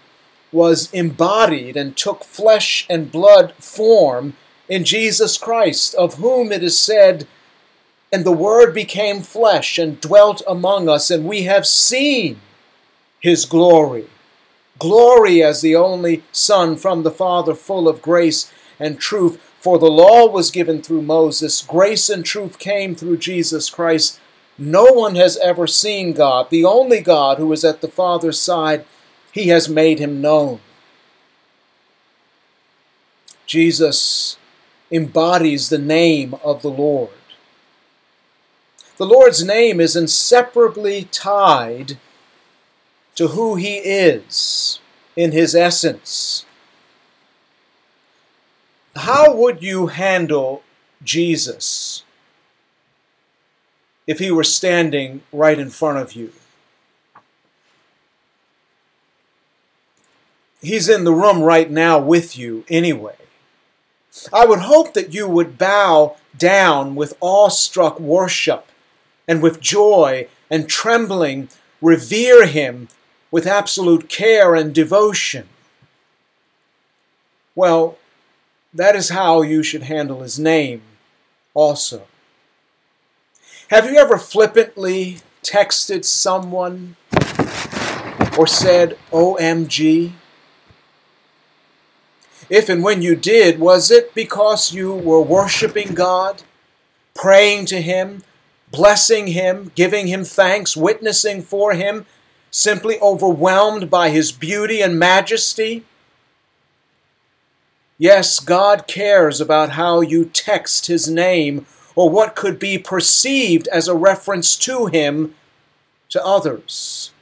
was 0.52 0.90
embodied 0.92 1.76
and 1.76 1.96
took 1.96 2.24
flesh 2.24 2.86
and 2.88 3.12
blood 3.12 3.52
form 3.58 4.36
in 4.68 4.84
Jesus 4.84 5.38
Christ, 5.38 5.94
of 5.94 6.14
whom 6.14 6.52
it 6.52 6.62
is 6.62 6.78
said, 6.78 7.26
And 8.12 8.24
the 8.24 8.32
Word 8.32 8.74
became 8.74 9.22
flesh 9.22 9.78
and 9.78 10.00
dwelt 10.00 10.42
among 10.46 10.88
us, 10.88 11.10
and 11.10 11.24
we 11.24 11.42
have 11.42 11.66
seen 11.66 12.40
his 13.20 13.44
glory. 13.44 14.06
Glory 14.78 15.42
as 15.42 15.62
the 15.62 15.76
only 15.76 16.22
Son 16.32 16.76
from 16.76 17.02
the 17.02 17.10
Father, 17.10 17.54
full 17.54 17.88
of 17.88 18.02
grace 18.02 18.52
and 18.78 18.98
truth. 18.98 19.40
For 19.58 19.78
the 19.78 19.90
law 19.90 20.26
was 20.26 20.50
given 20.50 20.80
through 20.80 21.02
Moses, 21.02 21.62
grace 21.62 22.08
and 22.08 22.24
truth 22.24 22.58
came 22.58 22.94
through 22.94 23.16
Jesus 23.16 23.68
Christ. 23.68 24.20
No 24.58 24.84
one 24.84 25.16
has 25.16 25.36
ever 25.38 25.66
seen 25.66 26.12
God, 26.12 26.50
the 26.50 26.64
only 26.64 27.00
God 27.00 27.38
who 27.38 27.52
is 27.52 27.64
at 27.64 27.80
the 27.80 27.88
Father's 27.88 28.40
side 28.40 28.84
he 29.36 29.48
has 29.48 29.68
made 29.68 29.98
him 29.98 30.22
known. 30.22 30.58
Jesus 33.44 34.38
embodies 34.90 35.68
the 35.68 35.78
name 35.78 36.34
of 36.42 36.62
the 36.62 36.70
Lord. 36.70 37.10
The 38.96 39.04
Lord's 39.04 39.44
name 39.44 39.78
is 39.78 39.94
inseparably 39.94 41.04
tied 41.12 41.98
to 43.14 43.28
who 43.28 43.56
he 43.56 43.76
is 43.76 44.80
in 45.16 45.32
his 45.32 45.54
essence. 45.54 46.46
How 48.94 49.34
would 49.34 49.62
you 49.62 49.88
handle 49.88 50.62
Jesus 51.04 52.04
if 54.06 54.18
he 54.18 54.30
were 54.30 54.44
standing 54.44 55.20
right 55.30 55.58
in 55.58 55.68
front 55.68 55.98
of 55.98 56.14
you? 56.14 56.32
He's 60.60 60.88
in 60.88 61.04
the 61.04 61.12
room 61.12 61.42
right 61.42 61.70
now 61.70 61.98
with 61.98 62.36
you 62.36 62.64
anyway. 62.68 63.16
I 64.32 64.46
would 64.46 64.60
hope 64.60 64.94
that 64.94 65.12
you 65.12 65.28
would 65.28 65.58
bow 65.58 66.16
down 66.36 66.94
with 66.94 67.16
awestruck 67.20 68.00
worship 68.00 68.66
and 69.28 69.42
with 69.42 69.60
joy 69.60 70.28
and 70.50 70.68
trembling 70.68 71.48
revere 71.80 72.46
him 72.46 72.88
with 73.30 73.46
absolute 73.46 74.08
care 74.08 74.54
and 74.54 74.74
devotion. 74.74 75.48
Well, 77.54 77.98
that 78.72 78.96
is 78.96 79.10
how 79.10 79.42
you 79.42 79.62
should 79.62 79.84
handle 79.84 80.20
his 80.20 80.38
name 80.38 80.82
also. 81.54 82.02
Have 83.68 83.90
you 83.90 83.96
ever 83.96 84.18
flippantly 84.18 85.18
texted 85.42 86.04
someone 86.04 86.96
or 88.38 88.46
said 88.46 88.98
OMG? 89.10 90.12
If 92.48 92.68
and 92.68 92.82
when 92.82 93.02
you 93.02 93.16
did, 93.16 93.58
was 93.58 93.90
it 93.90 94.14
because 94.14 94.72
you 94.72 94.94
were 94.94 95.20
worshiping 95.20 95.94
God, 95.94 96.42
praying 97.14 97.66
to 97.66 97.80
Him, 97.80 98.22
blessing 98.70 99.28
Him, 99.28 99.72
giving 99.74 100.06
Him 100.06 100.24
thanks, 100.24 100.76
witnessing 100.76 101.42
for 101.42 101.74
Him, 101.74 102.06
simply 102.50 103.00
overwhelmed 103.00 103.90
by 103.90 104.10
His 104.10 104.30
beauty 104.30 104.80
and 104.80 104.98
majesty? 104.98 105.84
Yes, 107.98 108.38
God 108.38 108.86
cares 108.86 109.40
about 109.40 109.70
how 109.70 110.00
you 110.00 110.26
text 110.26 110.86
His 110.86 111.08
name 111.08 111.66
or 111.96 112.10
what 112.10 112.36
could 112.36 112.58
be 112.60 112.78
perceived 112.78 113.66
as 113.68 113.88
a 113.88 113.94
reference 113.94 114.54
to 114.58 114.86
Him 114.86 115.34
to 116.10 116.24
others. 116.24 117.12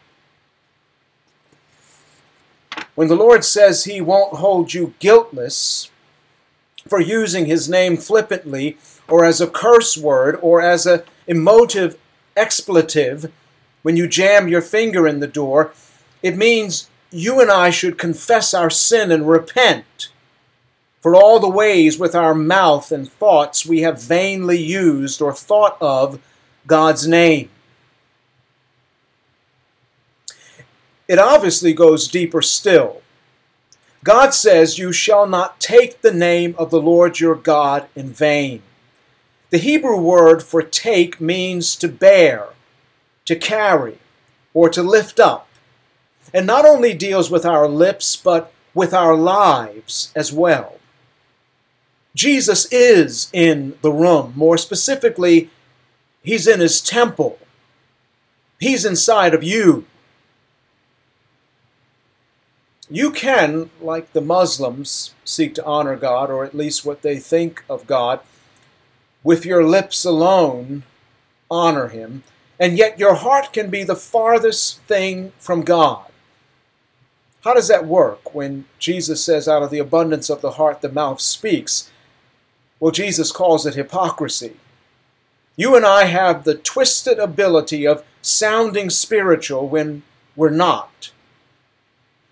When 2.94 3.08
the 3.08 3.16
Lord 3.16 3.44
says 3.44 3.84
He 3.84 4.00
won't 4.00 4.36
hold 4.36 4.74
you 4.74 4.94
guiltless 4.98 5.90
for 6.88 7.00
using 7.00 7.46
His 7.46 7.68
name 7.68 7.96
flippantly 7.96 8.76
or 9.08 9.24
as 9.24 9.40
a 9.40 9.46
curse 9.46 9.96
word 9.96 10.38
or 10.40 10.60
as 10.60 10.86
an 10.86 11.02
emotive 11.26 11.98
expletive 12.36 13.32
when 13.82 13.96
you 13.96 14.08
jam 14.08 14.48
your 14.48 14.62
finger 14.62 15.06
in 15.06 15.20
the 15.20 15.26
door, 15.26 15.72
it 16.22 16.36
means 16.36 16.88
you 17.10 17.40
and 17.40 17.50
I 17.50 17.70
should 17.70 17.98
confess 17.98 18.54
our 18.54 18.70
sin 18.70 19.12
and 19.12 19.28
repent 19.28 20.08
for 21.00 21.14
all 21.14 21.38
the 21.38 21.50
ways 21.50 21.98
with 21.98 22.14
our 22.14 22.34
mouth 22.34 22.90
and 22.90 23.06
thoughts 23.06 23.66
we 23.66 23.82
have 23.82 24.02
vainly 24.02 24.58
used 24.58 25.20
or 25.20 25.34
thought 25.34 25.76
of 25.82 26.18
God's 26.66 27.06
name. 27.06 27.50
It 31.08 31.18
obviously 31.18 31.72
goes 31.72 32.08
deeper 32.08 32.42
still. 32.42 33.02
God 34.02 34.34
says, 34.34 34.78
You 34.78 34.92
shall 34.92 35.26
not 35.26 35.60
take 35.60 36.02
the 36.02 36.12
name 36.12 36.54
of 36.58 36.70
the 36.70 36.80
Lord 36.80 37.20
your 37.20 37.34
God 37.34 37.86
in 37.96 38.12
vain. 38.12 38.62
The 39.50 39.58
Hebrew 39.58 40.00
word 40.00 40.42
for 40.42 40.62
take 40.62 41.20
means 41.20 41.76
to 41.76 41.88
bear, 41.88 42.48
to 43.24 43.36
carry, 43.36 43.98
or 44.52 44.68
to 44.68 44.82
lift 44.82 45.18
up, 45.18 45.48
and 46.32 46.46
not 46.46 46.66
only 46.66 46.92
deals 46.92 47.30
with 47.30 47.46
our 47.46 47.68
lips, 47.68 48.16
but 48.16 48.52
with 48.74 48.92
our 48.92 49.16
lives 49.16 50.12
as 50.14 50.32
well. 50.32 50.78
Jesus 52.14 52.66
is 52.72 53.30
in 53.32 53.76
the 53.82 53.92
room. 53.92 54.32
More 54.36 54.58
specifically, 54.58 55.50
he's 56.22 56.46
in 56.46 56.60
his 56.60 56.80
temple. 56.80 57.38
He's 58.60 58.84
inside 58.84 59.34
of 59.34 59.42
you. 59.42 59.86
You 62.90 63.10
can, 63.10 63.70
like 63.80 64.12
the 64.12 64.20
Muslims, 64.20 65.14
seek 65.24 65.54
to 65.54 65.64
honor 65.64 65.96
God, 65.96 66.30
or 66.30 66.44
at 66.44 66.54
least 66.54 66.84
what 66.84 67.02
they 67.02 67.16
think 67.16 67.64
of 67.68 67.86
God, 67.86 68.20
with 69.22 69.46
your 69.46 69.64
lips 69.64 70.04
alone 70.04 70.82
honor 71.50 71.88
Him, 71.88 72.24
and 72.60 72.76
yet 72.76 72.98
your 72.98 73.14
heart 73.14 73.52
can 73.52 73.70
be 73.70 73.84
the 73.84 73.96
farthest 73.96 74.80
thing 74.82 75.32
from 75.38 75.62
God. 75.62 76.06
How 77.42 77.54
does 77.54 77.68
that 77.68 77.86
work 77.86 78.34
when 78.34 78.66
Jesus 78.78 79.24
says, 79.24 79.48
out 79.48 79.62
of 79.62 79.70
the 79.70 79.78
abundance 79.78 80.30
of 80.30 80.40
the 80.40 80.52
heart 80.52 80.80
the 80.80 80.90
mouth 80.90 81.20
speaks? 81.20 81.90
Well, 82.80 82.90
Jesus 82.92 83.32
calls 83.32 83.66
it 83.66 83.74
hypocrisy. 83.74 84.56
You 85.56 85.76
and 85.76 85.86
I 85.86 86.04
have 86.04 86.44
the 86.44 86.54
twisted 86.54 87.18
ability 87.18 87.86
of 87.86 88.04
sounding 88.20 88.90
spiritual 88.90 89.68
when 89.68 90.02
we're 90.36 90.50
not. 90.50 91.12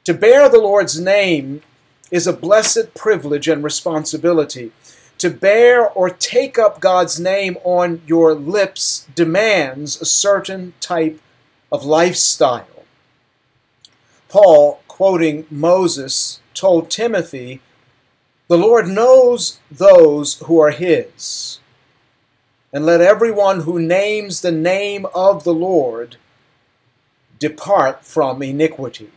To 0.05 0.15
bear 0.15 0.49
the 0.49 0.59
Lord's 0.59 0.99
name 0.99 1.63
is 2.11 2.27
a 2.27 2.33
blessed 2.33 2.93
privilege 2.93 3.47
and 3.47 3.63
responsibility. 3.63 4.73
To 5.19 5.31
bear 5.31 5.89
or 5.89 6.11
take 6.11 6.59
up 6.59 6.81
God's 6.81 7.21
name 7.21 7.57
on 7.63 8.03
your 8.05 8.35
lips 8.35 9.07
demands 9.15 10.01
a 10.01 10.05
certain 10.05 10.75
type 10.81 11.21
of 11.71 11.85
lifestyle. 11.85 12.67
Paul, 14.29 14.81
quoting 14.89 15.47
Moses, 15.49 16.41
told 16.53 16.91
Timothy, 16.91 17.61
The 18.49 18.59
Lord 18.59 18.89
knows 18.89 19.61
those 19.71 20.41
who 20.47 20.59
are 20.59 20.73
his. 20.73 21.61
And 22.73 22.85
let 22.85 23.01
everyone 23.01 23.61
who 23.61 23.79
names 23.79 24.41
the 24.41 24.51
name 24.51 25.07
of 25.15 25.45
the 25.45 25.55
Lord 25.55 26.17
depart 27.39 28.05
from 28.05 28.43
iniquity. 28.43 29.13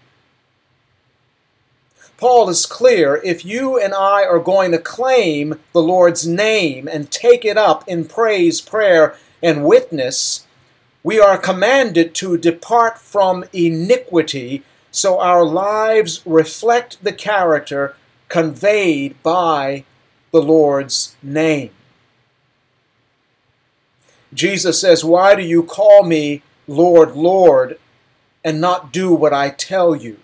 Paul 2.17 2.47
is 2.49 2.65
clear 2.65 3.17
if 3.23 3.43
you 3.43 3.79
and 3.79 3.93
I 3.93 4.23
are 4.23 4.39
going 4.39 4.71
to 4.71 4.77
claim 4.77 5.59
the 5.73 5.81
Lord's 5.81 6.25
name 6.25 6.87
and 6.87 7.11
take 7.11 7.43
it 7.43 7.57
up 7.57 7.85
in 7.87 8.05
praise, 8.05 8.61
prayer, 8.61 9.15
and 9.43 9.65
witness, 9.65 10.47
we 11.03 11.19
are 11.19 11.37
commanded 11.37 12.15
to 12.15 12.37
depart 12.37 12.97
from 12.97 13.43
iniquity 13.51 14.63
so 14.91 15.19
our 15.19 15.43
lives 15.43 16.21
reflect 16.25 17.03
the 17.03 17.11
character 17.11 17.97
conveyed 18.29 19.21
by 19.21 19.83
the 20.31 20.41
Lord's 20.41 21.17
name. 21.21 21.71
Jesus 24.33 24.79
says, 24.79 25.03
Why 25.03 25.35
do 25.35 25.41
you 25.41 25.63
call 25.63 26.03
me 26.03 26.43
Lord, 26.67 27.15
Lord, 27.15 27.77
and 28.43 28.61
not 28.61 28.93
do 28.93 29.13
what 29.13 29.33
I 29.33 29.49
tell 29.49 29.95
you? 29.95 30.17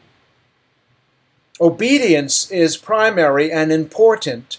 Obedience 1.61 2.49
is 2.49 2.75
primary 2.75 3.51
and 3.51 3.71
important 3.71 4.57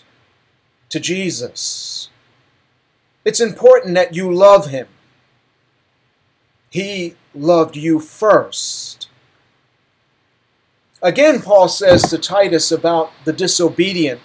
to 0.89 1.01
Jesus. 1.01 2.09
It's 3.25 3.41
important 3.41 3.97
that 3.97 4.15
you 4.15 4.33
love 4.33 4.69
him. 4.71 4.87
He 6.71 7.17
loved 7.35 7.77
you 7.77 7.99
first. 7.99 9.09
Again, 11.03 11.43
Paul 11.43 11.69
says 11.69 12.03
to 12.03 12.19
Titus 12.19 12.71
about 12.71 13.11
the 13.25 13.33
disobedient 13.33 14.21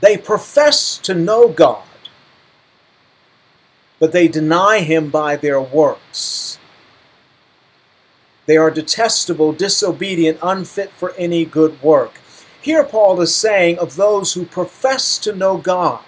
they 0.00 0.16
profess 0.16 0.98
to 0.98 1.14
know 1.14 1.48
God, 1.48 1.82
but 3.98 4.12
they 4.12 4.28
deny 4.28 4.80
him 4.80 5.10
by 5.10 5.36
their 5.36 5.60
works. 5.60 6.55
They 8.46 8.56
are 8.56 8.70
detestable, 8.70 9.52
disobedient, 9.52 10.38
unfit 10.42 10.92
for 10.92 11.12
any 11.18 11.44
good 11.44 11.82
work. 11.82 12.20
Here, 12.60 12.84
Paul 12.84 13.20
is 13.20 13.34
saying 13.34 13.78
of 13.78 13.96
those 13.96 14.34
who 14.34 14.44
profess 14.44 15.18
to 15.18 15.34
know 15.34 15.58
God. 15.58 16.04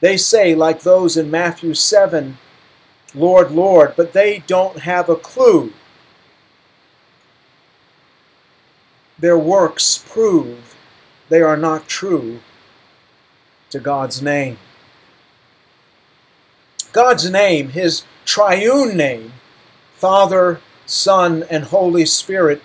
They 0.00 0.16
say, 0.16 0.54
like 0.54 0.82
those 0.82 1.16
in 1.16 1.30
Matthew 1.30 1.74
7, 1.74 2.38
Lord, 3.14 3.50
Lord, 3.50 3.94
but 3.96 4.12
they 4.12 4.44
don't 4.46 4.80
have 4.80 5.08
a 5.08 5.16
clue. 5.16 5.72
Their 9.18 9.38
works 9.38 10.04
prove 10.08 10.76
they 11.28 11.42
are 11.42 11.56
not 11.56 11.88
true 11.88 12.40
to 13.70 13.80
God's 13.80 14.22
name. 14.22 14.58
God's 16.92 17.30
name, 17.30 17.70
His 17.70 18.04
triune 18.24 18.96
name, 18.96 19.32
Father, 19.94 20.60
Son, 20.88 21.44
and 21.50 21.64
Holy 21.64 22.06
Spirit, 22.06 22.62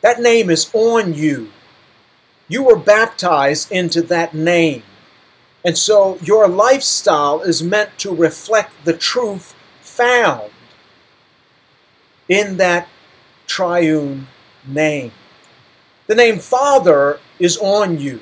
that 0.00 0.20
name 0.20 0.48
is 0.48 0.70
on 0.72 1.14
you. 1.14 1.52
You 2.48 2.62
were 2.64 2.78
baptized 2.78 3.70
into 3.70 4.02
that 4.02 4.34
name. 4.34 4.82
And 5.64 5.76
so 5.76 6.18
your 6.22 6.48
lifestyle 6.48 7.42
is 7.42 7.62
meant 7.62 7.98
to 7.98 8.14
reflect 8.14 8.72
the 8.84 8.96
truth 8.96 9.54
found 9.82 10.50
in 12.28 12.56
that 12.56 12.88
triune 13.46 14.28
name. 14.66 15.12
The 16.06 16.14
name 16.14 16.38
Father 16.38 17.20
is 17.38 17.58
on 17.58 17.98
you. 17.98 18.20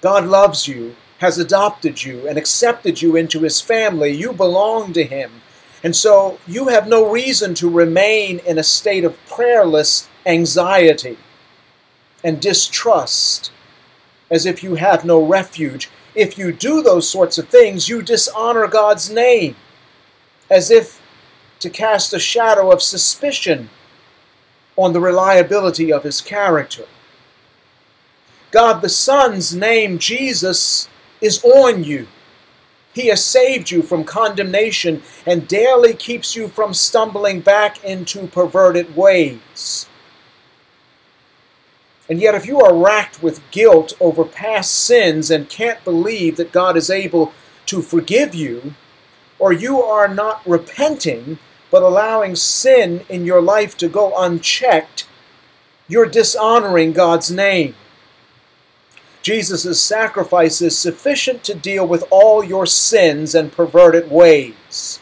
God 0.00 0.24
loves 0.24 0.66
you, 0.66 0.96
has 1.18 1.38
adopted 1.38 2.04
you, 2.04 2.26
and 2.26 2.38
accepted 2.38 3.02
you 3.02 3.16
into 3.16 3.40
his 3.40 3.60
family. 3.60 4.12
You 4.12 4.32
belong 4.32 4.92
to 4.94 5.04
him. 5.04 5.42
And 5.82 5.94
so 5.94 6.38
you 6.46 6.68
have 6.68 6.88
no 6.88 7.10
reason 7.10 7.54
to 7.54 7.68
remain 7.68 8.38
in 8.40 8.58
a 8.58 8.62
state 8.62 9.04
of 9.04 9.18
prayerless 9.26 10.08
anxiety 10.24 11.18
and 12.24 12.40
distrust 12.40 13.52
as 14.30 14.46
if 14.46 14.62
you 14.62 14.74
have 14.74 15.04
no 15.04 15.24
refuge. 15.24 15.88
If 16.14 16.38
you 16.38 16.52
do 16.52 16.82
those 16.82 17.08
sorts 17.08 17.38
of 17.38 17.48
things, 17.48 17.88
you 17.88 18.02
dishonor 18.02 18.66
God's 18.66 19.10
name 19.10 19.54
as 20.50 20.70
if 20.70 21.02
to 21.60 21.70
cast 21.70 22.12
a 22.12 22.18
shadow 22.18 22.70
of 22.70 22.82
suspicion 22.82 23.70
on 24.76 24.92
the 24.92 25.00
reliability 25.00 25.92
of 25.92 26.02
his 26.04 26.20
character. 26.20 26.86
God 28.50 28.82
the 28.82 28.88
Son's 28.88 29.54
name, 29.54 29.98
Jesus, 29.98 30.88
is 31.20 31.42
on 31.44 31.84
you. 31.84 32.06
He 32.96 33.08
has 33.08 33.22
saved 33.22 33.70
you 33.70 33.82
from 33.82 34.04
condemnation 34.04 35.02
and 35.26 35.46
daily 35.46 35.92
keeps 35.92 36.34
you 36.34 36.48
from 36.48 36.72
stumbling 36.72 37.42
back 37.42 37.84
into 37.84 38.26
perverted 38.26 38.96
ways. 38.96 39.86
And 42.08 42.22
yet, 42.22 42.34
if 42.34 42.46
you 42.46 42.58
are 42.62 42.74
racked 42.74 43.22
with 43.22 43.42
guilt 43.50 43.92
over 44.00 44.24
past 44.24 44.70
sins 44.72 45.30
and 45.30 45.46
can't 45.50 45.84
believe 45.84 46.38
that 46.38 46.52
God 46.52 46.74
is 46.74 46.88
able 46.88 47.34
to 47.66 47.82
forgive 47.82 48.34
you, 48.34 48.72
or 49.38 49.52
you 49.52 49.82
are 49.82 50.08
not 50.08 50.40
repenting 50.46 51.38
but 51.70 51.82
allowing 51.82 52.34
sin 52.34 53.04
in 53.10 53.26
your 53.26 53.42
life 53.42 53.76
to 53.76 53.88
go 53.88 54.14
unchecked, 54.16 55.06
you're 55.86 56.06
dishonoring 56.06 56.94
God's 56.94 57.30
name. 57.30 57.74
Jesus' 59.26 59.80
sacrifice 59.82 60.62
is 60.62 60.78
sufficient 60.78 61.42
to 61.42 61.52
deal 61.52 61.84
with 61.84 62.04
all 62.10 62.44
your 62.44 62.64
sins 62.64 63.34
and 63.34 63.50
perverted 63.50 64.08
ways. 64.08 65.00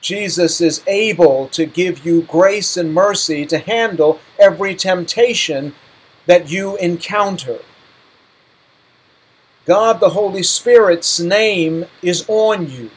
Jesus 0.00 0.60
is 0.60 0.82
able 0.88 1.46
to 1.50 1.64
give 1.64 2.04
you 2.04 2.22
grace 2.22 2.76
and 2.76 2.92
mercy 2.92 3.46
to 3.46 3.58
handle 3.58 4.18
every 4.36 4.74
temptation 4.74 5.76
that 6.26 6.50
you 6.50 6.76
encounter. 6.78 7.60
God 9.64 10.00
the 10.00 10.10
Holy 10.10 10.42
Spirit's 10.42 11.20
name 11.20 11.84
is 12.02 12.24
on 12.26 12.68
you. 12.68 12.90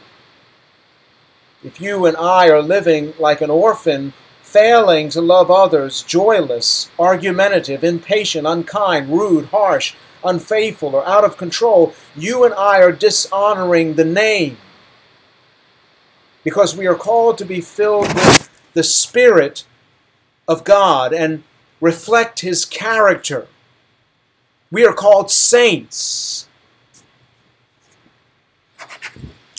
If 1.63 1.79
you 1.79 2.07
and 2.07 2.17
I 2.17 2.49
are 2.49 2.63
living 2.63 3.13
like 3.19 3.41
an 3.41 3.51
orphan, 3.51 4.13
failing 4.55 5.09
to 5.09 5.19
love 5.19 5.51
others, 5.51 6.01
joyless, 6.01 6.89
argumentative, 6.97 7.83
impatient, 7.83 8.47
unkind, 8.47 9.09
rude, 9.09 9.47
harsh, 9.47 9.93
unfaithful, 10.23 10.95
or 10.95 11.05
out 11.05 11.25
of 11.25 11.35
control, 11.35 11.93
you 12.15 12.45
and 12.45 12.53
I 12.53 12.79
are 12.79 12.93
dishonoring 12.93 13.95
the 13.95 14.05
name 14.05 14.57
because 16.45 16.73
we 16.73 16.87
are 16.87 16.95
called 16.95 17.37
to 17.39 17.43
be 17.43 17.59
filled 17.59 18.07
with 18.13 18.49
the 18.73 18.81
Spirit 18.83 19.65
of 20.47 20.63
God 20.63 21.11
and 21.11 21.43
reflect 21.81 22.39
His 22.39 22.63
character. 22.63 23.49
We 24.71 24.85
are 24.85 24.93
called 24.93 25.31
saints. 25.31 26.47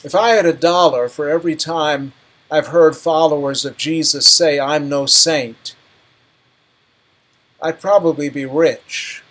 If 0.02 0.14
I 0.14 0.30
had 0.30 0.46
a 0.46 0.54
dollar 0.54 1.10
for 1.10 1.28
every 1.28 1.54
time 1.54 2.14
I've 2.50 2.68
heard 2.68 2.96
followers 2.96 3.64
of 3.64 3.76
Jesus 3.76 4.26
say, 4.26 4.60
I'm 4.60 4.88
no 4.88 5.06
saint, 5.06 5.74
I'd 7.60 7.80
probably 7.80 8.28
be 8.28 8.44
rich. 8.44 9.22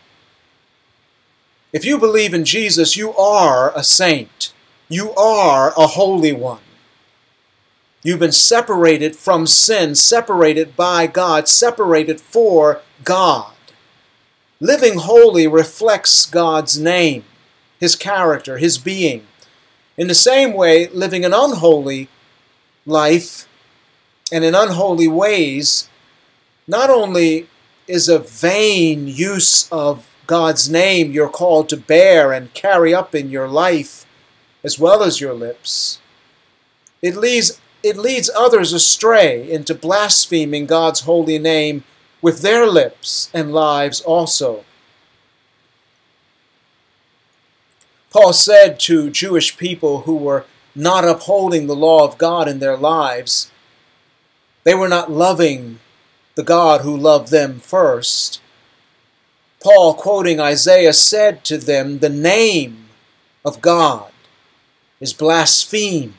If 1.72 1.86
you 1.86 1.98
believe 1.98 2.34
in 2.34 2.46
Jesus, 2.46 2.98
you 2.98 3.14
are 3.14 3.78
a 3.78 3.84
saint. 3.84 4.54
You 4.88 5.14
are 5.14 5.74
a 5.78 5.88
holy 5.88 6.34
one. 6.34 6.62
You've 8.04 8.20
been 8.20 8.32
separated 8.32 9.16
from 9.16 9.48
sin, 9.48 9.96
separated 9.96 10.76
by 10.76 11.08
God, 11.08 11.48
separated 11.48 12.22
for 12.22 12.82
God. 13.04 13.54
Living 14.60 15.00
holy 15.00 15.48
reflects 15.48 16.26
God's 16.26 16.80
name, 16.80 17.26
His 17.80 17.96
character, 17.96 18.58
His 18.58 18.78
being. 18.78 19.26
In 19.98 20.08
the 20.08 20.16
same 20.16 20.54
way, 20.54 20.88
living 20.88 21.26
an 21.26 21.34
unholy 21.34 22.10
life 22.86 23.48
and 24.32 24.44
in 24.44 24.56
unholy 24.56 25.08
ways 25.08 25.90
not 26.68 26.90
only 26.90 27.48
is 27.88 28.10
a 28.10 28.20
vain 28.20 29.08
use 29.08 29.72
of 29.72 30.08
God's 30.28 30.70
name 30.70 31.12
you're 31.12 31.30
called 31.30 31.70
to 31.70 31.78
bear 31.78 32.32
and 32.32 32.54
carry 32.54 32.94
up 32.94 33.14
in 33.14 33.30
your 33.30 33.48
life 33.48 34.06
as 34.64 34.80
well 34.80 35.04
as 35.04 35.22
your 35.22 35.34
lips, 35.34 36.00
it 37.02 37.16
leads 37.16 37.62
it 37.84 37.98
leads 37.98 38.32
others 38.36 38.74
astray 38.74 39.48
into 39.52 39.76
blaspheming 39.76 40.66
God's 40.66 41.02
holy 41.02 41.38
name 41.38 41.84
with 42.20 42.42
their 42.42 42.66
lips 42.66 43.30
and 43.32 43.54
lives 43.54 44.02
also. 44.02 44.66
Paul 48.10 48.34
said 48.34 48.80
to 48.80 49.12
Jewish 49.12 49.56
people 49.56 50.02
who 50.02 50.16
were 50.16 50.46
not 50.76 51.08
upholding 51.08 51.68
the 51.68 51.76
law 51.76 52.06
of 52.06 52.18
God 52.18 52.48
in 52.48 52.60
their 52.60 52.78
lives, 52.78 53.52
they 54.64 54.76
were 54.76 54.90
not 54.90 55.12
loving 55.12 55.80
the 56.36 56.44
God 56.44 56.82
who 56.82 56.96
loved 56.96 57.32
them 57.32 57.60
first. 57.60 58.42
Paul, 59.64 59.94
quoting 59.94 60.40
Isaiah, 60.40 60.94
said 60.94 61.44
to 61.46 61.58
them, 61.58 62.00
The 62.00 62.10
name 62.10 62.90
of 63.44 63.62
God 63.62 64.12
is 65.00 65.14
blasphemed 65.14 66.14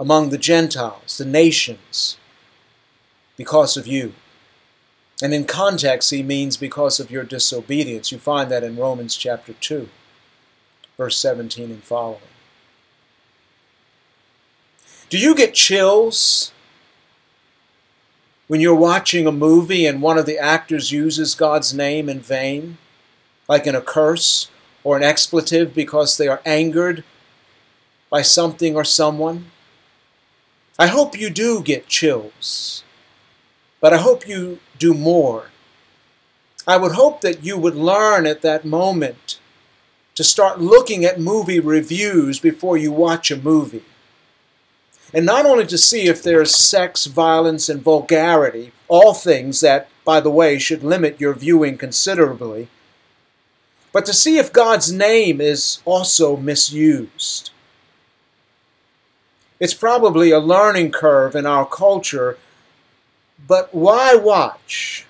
among 0.00 0.30
the 0.30 0.38
Gentiles, 0.38 1.18
the 1.18 1.24
nations, 1.24 2.16
because 3.36 3.76
of 3.76 3.86
you. 3.86 4.14
And 5.22 5.32
in 5.32 5.44
context, 5.44 6.10
he 6.10 6.22
means 6.22 6.56
because 6.56 6.98
of 6.98 7.10
your 7.10 7.22
disobedience. 7.22 8.10
You 8.10 8.18
find 8.18 8.50
that 8.50 8.64
in 8.64 8.76
Romans 8.76 9.16
chapter 9.16 9.52
2, 9.52 9.88
verse 10.96 11.16
17 11.18 11.70
and 11.70 11.84
following. 11.84 12.31
Do 15.12 15.18
you 15.18 15.34
get 15.34 15.52
chills 15.52 16.52
when 18.48 18.62
you're 18.62 18.74
watching 18.74 19.26
a 19.26 19.30
movie 19.30 19.84
and 19.84 20.00
one 20.00 20.16
of 20.16 20.24
the 20.24 20.38
actors 20.38 20.90
uses 20.90 21.34
God's 21.34 21.74
name 21.74 22.08
in 22.08 22.20
vain, 22.20 22.78
like 23.46 23.66
in 23.66 23.74
a 23.74 23.82
curse 23.82 24.50
or 24.82 24.96
an 24.96 25.02
expletive 25.02 25.74
because 25.74 26.16
they 26.16 26.28
are 26.28 26.40
angered 26.46 27.04
by 28.08 28.22
something 28.22 28.74
or 28.74 28.84
someone? 28.84 29.50
I 30.78 30.86
hope 30.86 31.20
you 31.20 31.28
do 31.28 31.62
get 31.62 31.88
chills, 31.88 32.82
but 33.82 33.92
I 33.92 33.98
hope 33.98 34.26
you 34.26 34.60
do 34.78 34.94
more. 34.94 35.50
I 36.66 36.78
would 36.78 36.92
hope 36.92 37.20
that 37.20 37.44
you 37.44 37.58
would 37.58 37.76
learn 37.76 38.26
at 38.26 38.40
that 38.40 38.64
moment 38.64 39.38
to 40.14 40.24
start 40.24 40.58
looking 40.58 41.04
at 41.04 41.20
movie 41.20 41.60
reviews 41.60 42.40
before 42.40 42.78
you 42.78 42.90
watch 42.90 43.30
a 43.30 43.36
movie. 43.36 43.84
And 45.14 45.26
not 45.26 45.44
only 45.44 45.66
to 45.66 45.76
see 45.76 46.06
if 46.06 46.22
there's 46.22 46.54
sex, 46.54 47.06
violence, 47.06 47.68
and 47.68 47.82
vulgarity, 47.82 48.72
all 48.88 49.12
things 49.12 49.60
that, 49.60 49.88
by 50.04 50.20
the 50.20 50.30
way, 50.30 50.58
should 50.58 50.82
limit 50.82 51.20
your 51.20 51.34
viewing 51.34 51.76
considerably, 51.76 52.68
but 53.92 54.06
to 54.06 54.14
see 54.14 54.38
if 54.38 54.52
God's 54.52 54.90
name 54.90 55.40
is 55.40 55.80
also 55.84 56.36
misused. 56.36 57.50
It's 59.60 59.74
probably 59.74 60.30
a 60.30 60.40
learning 60.40 60.92
curve 60.92 61.36
in 61.36 61.46
our 61.46 61.66
culture, 61.66 62.38
but 63.46 63.74
why 63.74 64.14
watch? 64.14 65.06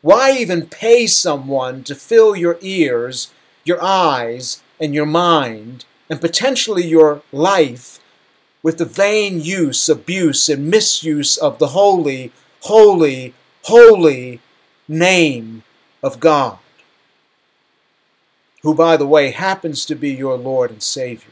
Why 0.00 0.32
even 0.32 0.68
pay 0.68 1.06
someone 1.08 1.82
to 1.84 1.94
fill 1.96 2.36
your 2.36 2.56
ears, 2.60 3.32
your 3.64 3.82
eyes, 3.82 4.62
and 4.80 4.94
your 4.94 5.06
mind, 5.06 5.84
and 6.08 6.20
potentially 6.20 6.86
your 6.86 7.22
life 7.32 7.98
with 8.62 8.78
the 8.78 8.84
vain 8.84 9.40
use, 9.40 9.88
abuse, 9.88 10.48
and 10.48 10.68
misuse 10.68 11.36
of 11.36 11.58
the 11.58 11.68
holy, 11.68 12.32
holy, 12.62 13.34
holy 13.62 14.40
name 14.86 15.62
of 16.02 16.20
God, 16.20 16.58
who, 18.62 18.74
by 18.74 18.96
the 18.96 19.06
way, 19.06 19.30
happens 19.30 19.84
to 19.86 19.94
be 19.94 20.10
your 20.10 20.36
Lord 20.36 20.70
and 20.70 20.82
Savior? 20.82 21.30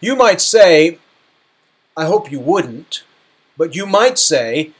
You 0.00 0.14
might 0.14 0.42
say, 0.42 0.98
I 1.96 2.04
hope 2.04 2.30
you 2.30 2.38
wouldn't, 2.38 3.02
but 3.56 3.74
you 3.74 3.86
might 3.86 4.18
say, 4.18 4.72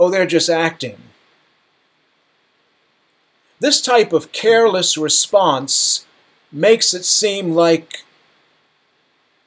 oh, 0.00 0.10
they're 0.10 0.26
just 0.26 0.50
acting. 0.50 0.98
This 3.60 3.80
type 3.80 4.12
of 4.12 4.32
careless 4.32 4.98
response 4.98 6.06
makes 6.50 6.94
it 6.94 7.04
seem 7.04 7.52
like 7.52 8.04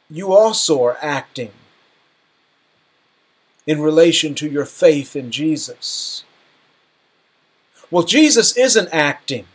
you 0.09 0.33
also 0.33 0.83
are 0.83 0.97
acting 1.01 1.51
in 3.65 3.81
relation 3.81 4.35
to 4.35 4.49
your 4.49 4.65
faith 4.65 5.15
in 5.15 5.31
Jesus? 5.31 6.23
Well, 7.89 8.03
Jesus 8.03 8.55
isn't 8.57 8.89
acting. 8.91 9.45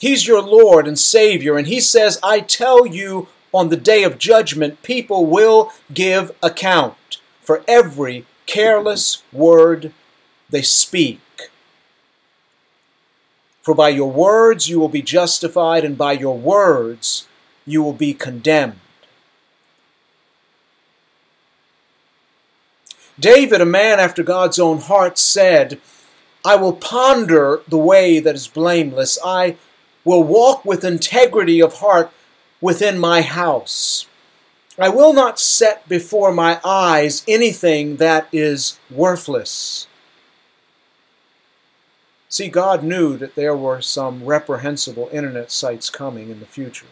He's 0.00 0.26
your 0.26 0.42
Lord 0.42 0.86
and 0.86 0.98
Savior, 0.98 1.56
and 1.56 1.66
He 1.66 1.80
says, 1.80 2.18
I 2.22 2.40
tell 2.40 2.86
you, 2.86 3.28
on 3.52 3.70
the 3.70 3.76
day 3.76 4.02
of 4.02 4.18
judgment, 4.18 4.82
people 4.82 5.24
will 5.24 5.72
give 5.94 6.32
account 6.42 7.20
for 7.40 7.64
every 7.66 8.26
careless 8.46 9.22
word 9.32 9.92
they 10.50 10.62
speak. 10.62 11.20
For 13.66 13.74
by 13.74 13.88
your 13.88 14.12
words 14.12 14.68
you 14.68 14.78
will 14.78 14.88
be 14.88 15.02
justified, 15.02 15.84
and 15.84 15.98
by 15.98 16.12
your 16.12 16.38
words 16.38 17.26
you 17.66 17.82
will 17.82 17.92
be 17.92 18.14
condemned. 18.14 18.78
David, 23.18 23.60
a 23.60 23.66
man 23.66 23.98
after 23.98 24.22
God's 24.22 24.60
own 24.60 24.78
heart, 24.78 25.18
said, 25.18 25.80
I 26.44 26.54
will 26.54 26.74
ponder 26.74 27.60
the 27.66 27.76
way 27.76 28.20
that 28.20 28.36
is 28.36 28.46
blameless. 28.46 29.18
I 29.24 29.56
will 30.04 30.22
walk 30.22 30.64
with 30.64 30.84
integrity 30.84 31.60
of 31.60 31.80
heart 31.80 32.12
within 32.60 33.00
my 33.00 33.22
house. 33.22 34.06
I 34.78 34.90
will 34.90 35.12
not 35.12 35.40
set 35.40 35.88
before 35.88 36.30
my 36.30 36.60
eyes 36.64 37.24
anything 37.26 37.96
that 37.96 38.28
is 38.30 38.78
worthless. 38.88 39.88
See, 42.28 42.48
God 42.48 42.82
knew 42.82 43.16
that 43.16 43.34
there 43.34 43.56
were 43.56 43.80
some 43.80 44.24
reprehensible 44.24 45.08
internet 45.12 45.52
sites 45.52 45.90
coming 45.90 46.30
in 46.30 46.40
the 46.40 46.46
future. 46.46 46.86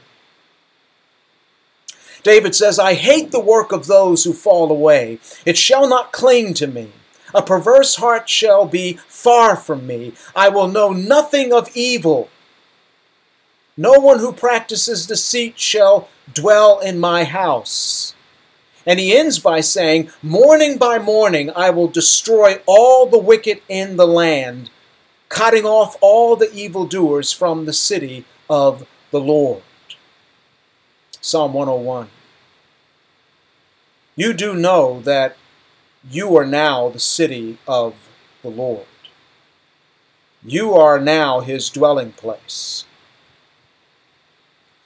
David 2.23 2.55
says, 2.55 2.79
I 2.79 2.95
hate 2.95 3.33
the 3.33 3.41
work 3.41 3.71
of 3.71 3.87
those 3.87 4.25
who 4.25 4.33
fall 4.33 4.71
away. 4.71 5.19
It 5.45 5.59
shall 5.59 5.89
not 5.89 6.13
cling 6.13 6.55
to 6.55 6.67
me. 6.67 6.91
A 7.35 7.43
perverse 7.43 7.97
heart 7.97 8.29
shall 8.29 8.65
be 8.65 8.95
far 9.09 9.57
from 9.57 9.87
me. 9.87 10.15
I 10.35 10.49
will 10.49 10.69
know 10.69 10.93
nothing 10.93 11.53
of 11.53 11.69
evil. 11.77 12.31
No 13.77 13.95
one 13.95 14.21
who 14.21 14.33
practices 14.33 15.07
deceit 15.07 15.59
shall 15.59 16.09
dwell 16.33 16.79
in 16.79 16.99
my 17.01 17.25
house. 17.25 18.15
And 18.87 19.01
he 19.01 19.17
ends 19.17 19.39
by 19.39 19.61
saying, 19.61 20.11
Morning 20.23 20.79
by 20.79 20.99
morning 20.99 21.51
I 21.57 21.71
will 21.71 21.89
destroy 21.89 22.61
all 22.67 23.07
the 23.07 23.19
wicked 23.19 23.63
in 23.69 23.97
the 23.97 24.07
land, 24.07 24.71
cutting 25.35 25.65
off 25.65 25.97
all 26.01 26.37
the 26.37 26.53
evildoers 26.55 27.33
from 27.33 27.67
the 27.67 27.73
city 27.73 28.25
of 28.49 28.87
the 29.11 29.19
Lord. 29.19 29.65
Psalm 31.21 31.53
101. 31.53 32.09
You 34.15 34.33
do 34.33 34.55
know 34.55 35.01
that 35.01 35.37
you 36.09 36.37
are 36.37 36.47
now 36.47 36.89
the 36.89 37.01
city 37.01 37.59
of 37.67 37.97
the 38.43 38.49
Lord. 38.49 38.87
You 40.45 40.73
are 40.73 41.01
now 41.01 41.41
his 41.41 41.69
dwelling 41.69 42.13
place. 42.13 42.85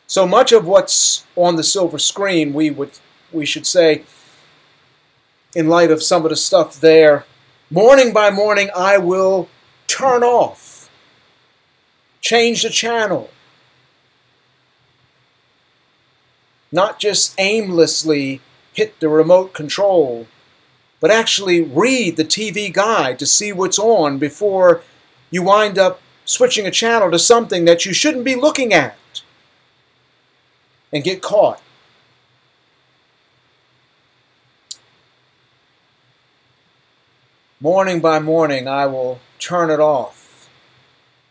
So 0.07 0.27
much 0.27 0.51
of 0.53 0.67
what's 0.67 1.27
on 1.37 1.57
the 1.57 1.63
silver 1.63 1.99
screen, 1.99 2.55
we 2.55 2.71
would 2.71 2.93
we 3.31 3.45
should 3.45 3.67
say, 3.67 4.05
in 5.55 5.69
light 5.69 5.91
of 5.91 6.03
some 6.03 6.25
of 6.25 6.31
the 6.31 6.37
stuff 6.37 6.81
there, 6.81 7.27
morning 7.71 8.15
by 8.15 8.31
morning 8.31 8.71
I 8.75 8.97
will 8.97 9.51
turn 9.89 10.23
off, 10.23 10.89
change 12.21 12.63
the 12.63 12.71
channel. 12.71 13.31
Not 16.71 17.01
just 17.01 17.35
aimlessly 17.39 18.41
hit 18.73 19.01
the 19.01 19.09
remote 19.09 19.55
control, 19.55 20.29
but 21.01 21.11
actually 21.11 21.63
read 21.63 22.17
the 22.17 22.25
TV 22.25 22.73
guide 22.73 23.19
to 23.19 23.27
see 23.27 23.53
what's 23.53 23.79
on 23.79 24.19
before 24.19 24.83
you 25.31 25.43
wind 25.43 25.79
up 25.79 26.01
switching 26.25 26.67
a 26.67 26.71
channel 26.71 27.11
to 27.11 27.19
something 27.19 27.65
that 27.65 27.87
you 27.87 27.93
shouldn't 27.93 28.25
be 28.25 28.35
looking 28.37 28.73
at 28.73 28.97
and 30.93 31.03
get 31.03 31.23
caught. 31.23 31.63
Morning 37.61 38.01
by 38.01 38.21
morning, 38.21 38.69
I 38.69 38.87
will 38.87 39.21
turn 39.39 39.71
it 39.71 39.81
off 39.81 40.49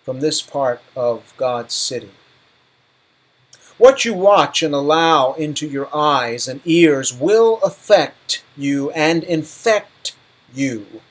from 0.04 0.20
this 0.20 0.41
part 0.41 0.82
of 0.96 1.34
God's 1.38 1.74
city. 1.74 2.12
What 3.78 4.06
you 4.06 4.13
watch 4.13 4.63
and 4.63 4.74
allow 4.74 5.34
into 5.34 5.67
your 5.67 5.96
eyes 5.96 6.48
and 6.48 6.62
ears 6.65 7.13
will 7.13 7.60
affect 7.63 8.43
you 8.56 8.89
and 8.91 9.24
infect 9.24 10.15
you. 10.54 11.02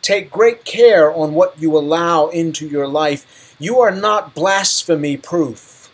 Take 0.00 0.30
great 0.30 0.64
care 0.64 1.12
on 1.12 1.34
what 1.34 1.60
you 1.60 1.76
allow 1.76 2.28
into 2.28 2.66
your 2.66 2.88
life. 2.88 3.54
You 3.58 3.80
are 3.80 3.90
not 3.90 4.34
blasphemy 4.34 5.16
proof. 5.16 5.84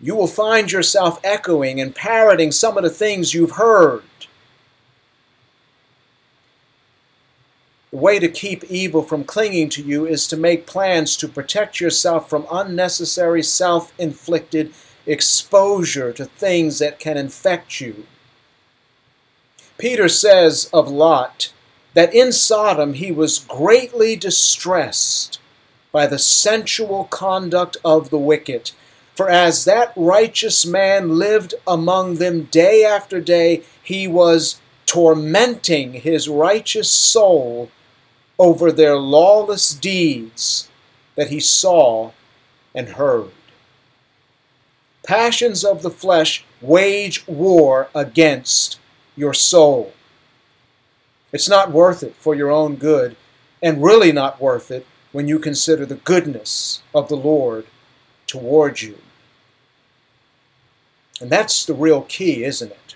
you 0.00 0.14
will 0.14 0.26
find 0.26 0.72
yourself 0.72 1.20
echoing 1.22 1.80
and 1.80 1.94
parroting 1.94 2.50
some 2.50 2.76
of 2.78 2.82
the 2.82 2.90
things 2.90 3.34
you've 3.34 3.52
heard. 3.52 4.02
The 7.79 7.79
way 7.92 8.18
to 8.18 8.28
keep 8.28 8.64
evil 8.64 9.02
from 9.02 9.24
clinging 9.24 9.68
to 9.70 9.82
you 9.82 10.06
is 10.06 10.26
to 10.28 10.36
make 10.36 10.66
plans 10.66 11.16
to 11.16 11.28
protect 11.28 11.80
yourself 11.80 12.30
from 12.30 12.46
unnecessary 12.50 13.42
self 13.42 13.92
inflicted 13.98 14.72
exposure 15.06 16.12
to 16.12 16.24
things 16.24 16.78
that 16.78 16.98
can 16.98 17.16
infect 17.16 17.80
you. 17.80 18.06
Peter 19.78 20.08
says 20.08 20.68
of 20.72 20.88
Lot 20.88 21.52
that 21.94 22.14
in 22.14 22.32
Sodom 22.32 22.94
he 22.94 23.10
was 23.10 23.40
greatly 23.40 24.14
distressed 24.14 25.40
by 25.90 26.06
the 26.06 26.18
sensual 26.18 27.04
conduct 27.04 27.76
of 27.84 28.10
the 28.10 28.18
wicked 28.18 28.70
for 29.20 29.28
as 29.28 29.66
that 29.66 29.92
righteous 29.96 30.64
man 30.64 31.18
lived 31.18 31.52
among 31.66 32.14
them 32.14 32.44
day 32.44 32.86
after 32.86 33.20
day, 33.20 33.62
he 33.82 34.08
was 34.08 34.58
tormenting 34.86 35.92
his 35.92 36.26
righteous 36.26 36.90
soul 36.90 37.70
over 38.40 38.72
their 38.72 38.96
lawless 38.96 39.74
deeds 39.74 40.70
that 41.14 41.28
he 41.28 41.38
saw 41.38 42.10
and 42.74 42.88
heard. 42.88 43.28
Passions 45.06 45.62
of 45.62 45.82
the 45.82 45.90
flesh 45.90 46.42
wage 46.62 47.26
war 47.28 47.90
against 47.94 48.78
your 49.14 49.34
soul. 49.34 49.92
It's 51.32 51.50
not 51.50 51.70
worth 51.70 52.02
it 52.02 52.16
for 52.16 52.34
your 52.34 52.50
own 52.50 52.76
good, 52.76 53.14
and 53.62 53.82
really 53.82 54.10
not 54.10 54.40
worth 54.40 54.70
it 54.70 54.86
when 55.12 55.28
you 55.28 55.38
consider 55.38 55.84
the 55.84 55.96
goodness 55.96 56.82
of 56.94 57.10
the 57.10 57.16
Lord 57.16 57.66
toward 58.26 58.80
you. 58.80 58.96
And 61.20 61.28
that's 61.28 61.66
the 61.66 61.74
real 61.74 62.02
key, 62.02 62.42
isn't 62.42 62.72
it? 62.72 62.94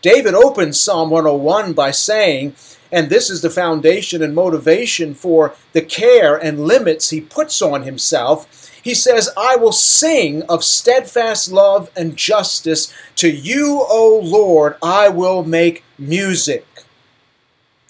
David 0.00 0.32
opens 0.32 0.80
Psalm 0.80 1.10
101 1.10 1.74
by 1.74 1.90
saying, 1.90 2.54
and 2.92 3.10
this 3.10 3.30
is 3.30 3.42
the 3.42 3.50
foundation 3.50 4.22
and 4.22 4.34
motivation 4.34 5.14
for 5.14 5.54
the 5.72 5.82
care 5.82 6.36
and 6.36 6.66
limits 6.66 7.10
he 7.10 7.20
puts 7.20 7.60
on 7.60 7.82
himself. 7.82 8.70
He 8.82 8.94
says, 8.94 9.30
I 9.36 9.56
will 9.56 9.72
sing 9.72 10.42
of 10.44 10.62
steadfast 10.62 11.50
love 11.50 11.90
and 11.96 12.16
justice. 12.16 12.92
To 13.16 13.28
you, 13.28 13.84
O 13.88 14.20
Lord, 14.22 14.76
I 14.82 15.08
will 15.08 15.42
make 15.42 15.82
music. 15.98 16.64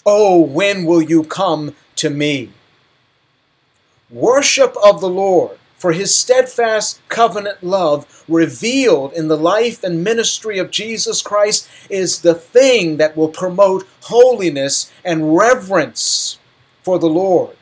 Oh, 0.07 0.41
when 0.41 0.85
will 0.85 1.03
you 1.03 1.25
come 1.25 1.75
to 1.97 2.09
me? 2.09 2.53
Worship 4.09 4.75
of 4.83 5.01
the 5.01 5.09
Lord 5.09 5.59
for 5.77 5.93
his 5.93 6.15
steadfast 6.15 7.01
covenant 7.09 7.63
love 7.63 8.25
revealed 8.29 9.13
in 9.13 9.29
the 9.29 9.37
life 9.37 9.85
and 9.85 10.03
ministry 10.03 10.59
of 10.59 10.71
Jesus 10.71 11.23
Christ 11.23 11.69
is 11.91 12.21
the 12.21 12.35
thing 12.35 12.97
that 12.97 13.17
will 13.17 13.29
promote 13.29 13.87
holiness 14.03 14.91
and 15.05 15.37
reverence 15.37 16.39
for 16.83 16.99
the 16.99 17.09
Lord. 17.09 17.57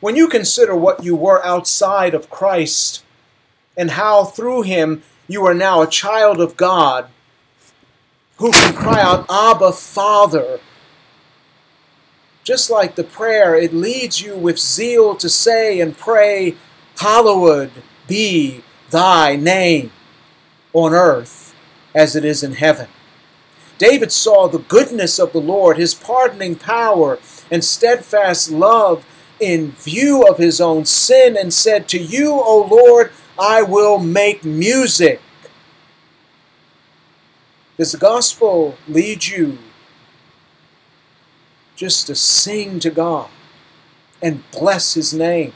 When 0.00 0.16
you 0.16 0.28
consider 0.28 0.76
what 0.76 1.04
you 1.04 1.14
were 1.14 1.44
outside 1.44 2.14
of 2.14 2.30
Christ 2.30 3.04
and 3.76 3.92
how 3.92 4.24
through 4.24 4.62
him 4.62 5.02
you 5.28 5.44
are 5.46 5.54
now 5.54 5.82
a 5.82 5.86
child 5.86 6.40
of 6.40 6.56
God 6.56 7.08
who 8.36 8.50
can 8.50 8.74
cry 8.74 9.00
out, 9.00 9.26
Abba, 9.30 9.72
Father, 9.72 10.60
just 12.44 12.70
like 12.70 12.96
the 12.96 13.04
prayer, 13.04 13.54
it 13.54 13.72
leads 13.72 14.20
you 14.20 14.36
with 14.36 14.58
zeal 14.58 15.14
to 15.14 15.28
say 15.28 15.80
and 15.80 15.96
pray, 15.96 16.56
Hallowed 16.98 17.70
be 18.06 18.62
thy 18.90 19.36
name 19.36 19.90
on 20.72 20.92
earth 20.92 21.54
as 21.94 22.16
it 22.16 22.24
is 22.24 22.42
in 22.42 22.52
heaven. 22.52 22.88
David 23.78 24.12
saw 24.12 24.46
the 24.46 24.60
goodness 24.60 25.18
of 25.18 25.32
the 25.32 25.40
Lord, 25.40 25.76
his 25.76 25.94
pardoning 25.94 26.54
power, 26.54 27.18
and 27.50 27.64
steadfast 27.64 28.50
love 28.50 29.04
in 29.40 29.72
view 29.72 30.24
of 30.26 30.38
his 30.38 30.60
own 30.60 30.84
sin, 30.84 31.36
and 31.36 31.52
said, 31.52 31.88
To 31.88 31.98
you, 31.98 32.32
O 32.32 32.68
Lord, 32.70 33.10
I 33.38 33.62
will 33.62 33.98
make 33.98 34.44
music. 34.44 35.20
Does 37.76 37.92
the 37.92 37.98
gospel 37.98 38.76
lead 38.86 39.26
you 39.26 39.58
just 41.74 42.06
to 42.06 42.14
sing 42.14 42.78
to 42.80 42.90
God 42.90 43.30
and 44.22 44.48
bless 44.52 44.94
his 44.94 45.12
name? 45.12 45.52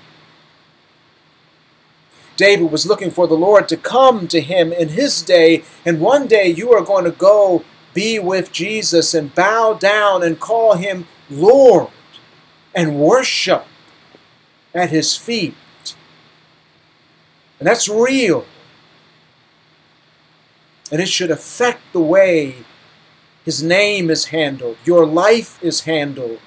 David 2.36 2.70
was 2.70 2.86
looking 2.86 3.10
for 3.10 3.26
the 3.26 3.34
Lord 3.34 3.68
to 3.68 3.76
come 3.76 4.28
to 4.28 4.40
him 4.40 4.72
in 4.72 4.90
his 4.90 5.22
day, 5.22 5.64
and 5.84 6.00
one 6.00 6.26
day 6.26 6.48
you 6.48 6.72
are 6.72 6.84
going 6.84 7.04
to 7.04 7.10
go 7.10 7.64
be 7.94 8.18
with 8.18 8.52
Jesus 8.52 9.14
and 9.14 9.34
bow 9.34 9.74
down 9.74 10.22
and 10.22 10.38
call 10.38 10.74
him 10.74 11.06
Lord 11.30 11.88
and 12.74 13.00
worship 13.00 13.64
at 14.74 14.90
his 14.90 15.16
feet. 15.16 15.54
And 17.58 17.66
that's 17.66 17.88
real. 17.88 18.44
And 20.92 21.00
it 21.00 21.08
should 21.08 21.30
affect 21.30 21.80
the 21.92 22.00
way 22.00 22.56
his 23.44 23.62
name 23.62 24.10
is 24.10 24.26
handled, 24.26 24.76
your 24.84 25.06
life 25.06 25.62
is 25.62 25.82
handled 25.82 26.40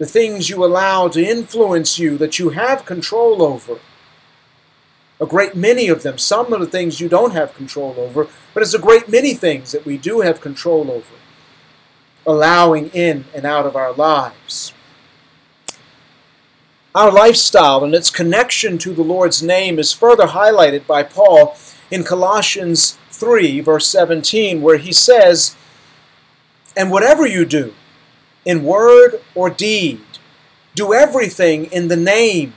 the 0.00 0.06
things 0.06 0.48
you 0.48 0.64
allow 0.64 1.08
to 1.08 1.22
influence 1.22 1.98
you 1.98 2.16
that 2.16 2.38
you 2.38 2.48
have 2.48 2.86
control 2.86 3.42
over. 3.42 3.78
A 5.20 5.26
great 5.26 5.54
many 5.54 5.88
of 5.88 6.02
them. 6.02 6.16
Some 6.16 6.54
of 6.54 6.60
the 6.60 6.66
things 6.66 7.00
you 7.00 7.08
don't 7.08 7.32
have 7.32 7.52
control 7.52 7.94
over, 7.98 8.26
but 8.54 8.62
it's 8.62 8.72
a 8.72 8.78
great 8.78 9.10
many 9.10 9.34
things 9.34 9.72
that 9.72 9.84
we 9.84 9.98
do 9.98 10.20
have 10.20 10.40
control 10.40 10.90
over, 10.90 11.14
allowing 12.26 12.88
in 12.88 13.26
and 13.34 13.44
out 13.44 13.66
of 13.66 13.76
our 13.76 13.92
lives. 13.92 14.72
Our 16.94 17.12
lifestyle 17.12 17.84
and 17.84 17.94
its 17.94 18.10
connection 18.10 18.78
to 18.78 18.94
the 18.94 19.04
Lord's 19.04 19.42
name 19.42 19.78
is 19.78 19.92
further 19.92 20.28
highlighted 20.28 20.86
by 20.86 21.02
Paul 21.02 21.58
in 21.90 22.04
Colossians 22.04 22.96
3, 23.10 23.60
verse 23.60 23.86
17, 23.88 24.62
where 24.62 24.78
he 24.78 24.92
says, 24.92 25.56
And 26.74 26.90
whatever 26.90 27.26
you 27.26 27.44
do, 27.44 27.74
in 28.44 28.64
word 28.64 29.20
or 29.34 29.50
deed. 29.50 30.00
Do 30.74 30.94
everything 30.94 31.66
in 31.66 31.88
the 31.88 31.96
name 31.96 32.54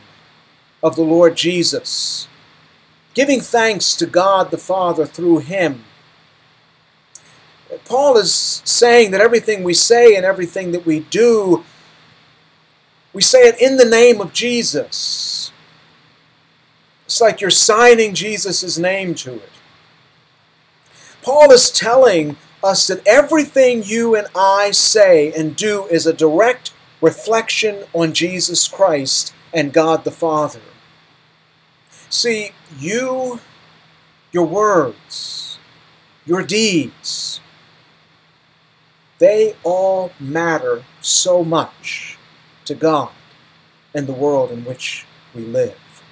of 0.82 0.96
the 0.96 1.02
Lord 1.02 1.36
Jesus, 1.36 2.28
giving 3.14 3.42
thanks 3.42 3.96
to 3.96 4.06
God 4.06 4.52
the 4.52 4.58
Father 4.58 5.06
through 5.06 5.40
him. 5.40 5.84
Paul 7.86 8.18
is 8.18 8.62
saying 8.66 9.12
that 9.12 9.22
everything 9.22 9.64
we 9.64 9.74
say 9.74 10.16
and 10.16 10.26
everything 10.26 10.72
that 10.72 10.86
we 10.86 11.00
do, 11.00 11.64
we 13.14 13.22
say 13.22 13.48
it 13.48 13.60
in 13.60 13.78
the 13.78 13.86
name 13.86 14.22
of 14.22 14.34
Jesus. 14.34 15.52
It's 17.06 17.22
like 17.22 17.42
you're 17.42 17.50
signing 17.50 18.14
Jesus' 18.14 18.78
name 18.78 19.16
to 19.16 19.36
it. 19.36 19.50
Paul 21.22 21.52
is 21.52 21.72
telling 21.72 22.38
us 22.64 22.88
that 22.88 23.06
everything 23.06 23.84
you 23.84 24.16
and 24.16 24.28
I 24.36 24.72
say 24.72 25.32
and 25.34 25.56
do 25.56 25.86
is 25.88 26.08
a 26.08 26.14
direct 26.14 26.74
reflection 27.02 27.84
on 27.94 28.14
Jesus 28.14 28.68
Christ 28.68 29.34
and 29.54 29.74
God 29.74 30.04
the 30.04 30.12
Father. 30.12 30.62
See, 32.10 32.52
you, 32.80 33.40
your 34.32 34.46
words, 34.46 35.60
your 36.26 36.44
deeds, 36.44 37.42
they 39.20 39.56
all 39.64 40.12
matter 40.20 40.86
so 41.02 41.44
much 41.44 42.18
to 42.66 42.76
God 42.76 43.12
and 43.94 44.08
the 44.08 44.14
world 44.14 44.52
in 44.52 44.64
which 44.66 45.06
we 45.36 45.42
live. 45.44 46.04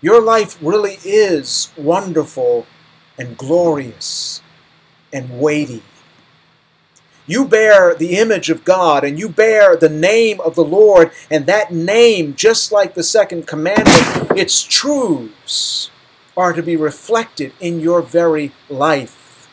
Your 0.00 0.22
life 0.22 0.58
really 0.62 0.98
is 1.04 1.72
wonderful 1.76 2.66
and 3.18 3.36
glorious 3.36 4.40
and 5.12 5.40
weighty. 5.40 5.82
You 7.26 7.44
bear 7.44 7.94
the 7.94 8.18
image 8.18 8.50
of 8.50 8.64
God 8.64 9.04
and 9.04 9.18
you 9.18 9.28
bear 9.28 9.76
the 9.76 9.88
name 9.88 10.40
of 10.40 10.56
the 10.56 10.64
Lord, 10.64 11.12
and 11.30 11.46
that 11.46 11.72
name, 11.72 12.34
just 12.34 12.72
like 12.72 12.94
the 12.94 13.04
second 13.04 13.46
commandment, 13.46 14.32
its 14.36 14.62
truths 14.62 15.92
are 16.36 16.52
to 16.52 16.62
be 16.62 16.74
reflected 16.74 17.52
in 17.60 17.78
your 17.78 18.02
very 18.02 18.50
life. 18.68 19.48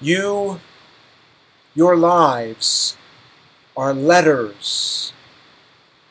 You, 0.00 0.60
your 1.74 1.96
lives, 1.96 2.98
are 3.74 3.94
letters 3.94 5.12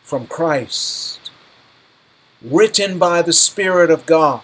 from 0.02 0.26
Christ, 0.26 1.30
written 2.42 2.98
by 2.98 3.22
the 3.22 3.34
Spirit 3.34 3.92
of 3.92 4.06
God 4.06 4.42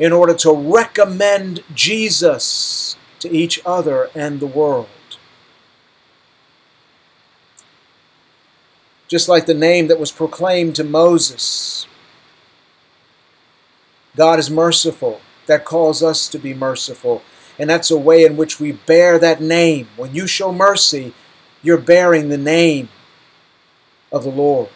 in 0.00 0.12
order 0.12 0.32
to 0.32 0.50
recommend 0.50 1.62
Jesus 1.74 2.96
to 3.18 3.30
each 3.30 3.60
other 3.66 4.08
and 4.14 4.40
the 4.40 4.46
world. 4.46 4.88
Just 9.08 9.28
like 9.28 9.44
the 9.44 9.52
name 9.52 9.88
that 9.88 10.00
was 10.00 10.10
proclaimed 10.10 10.74
to 10.76 10.84
Moses. 10.84 11.86
God 14.16 14.38
is 14.38 14.50
merciful. 14.50 15.20
That 15.46 15.66
calls 15.66 16.02
us 16.02 16.28
to 16.28 16.38
be 16.38 16.54
merciful. 16.54 17.22
And 17.58 17.68
that's 17.68 17.90
a 17.90 17.98
way 17.98 18.24
in 18.24 18.38
which 18.38 18.58
we 18.58 18.72
bear 18.72 19.18
that 19.18 19.42
name. 19.42 19.88
When 19.96 20.14
you 20.14 20.26
show 20.26 20.50
mercy, 20.50 21.12
you're 21.62 21.76
bearing 21.76 22.30
the 22.30 22.38
name 22.38 22.88
of 24.10 24.24
the 24.24 24.30
Lord. 24.30 24.70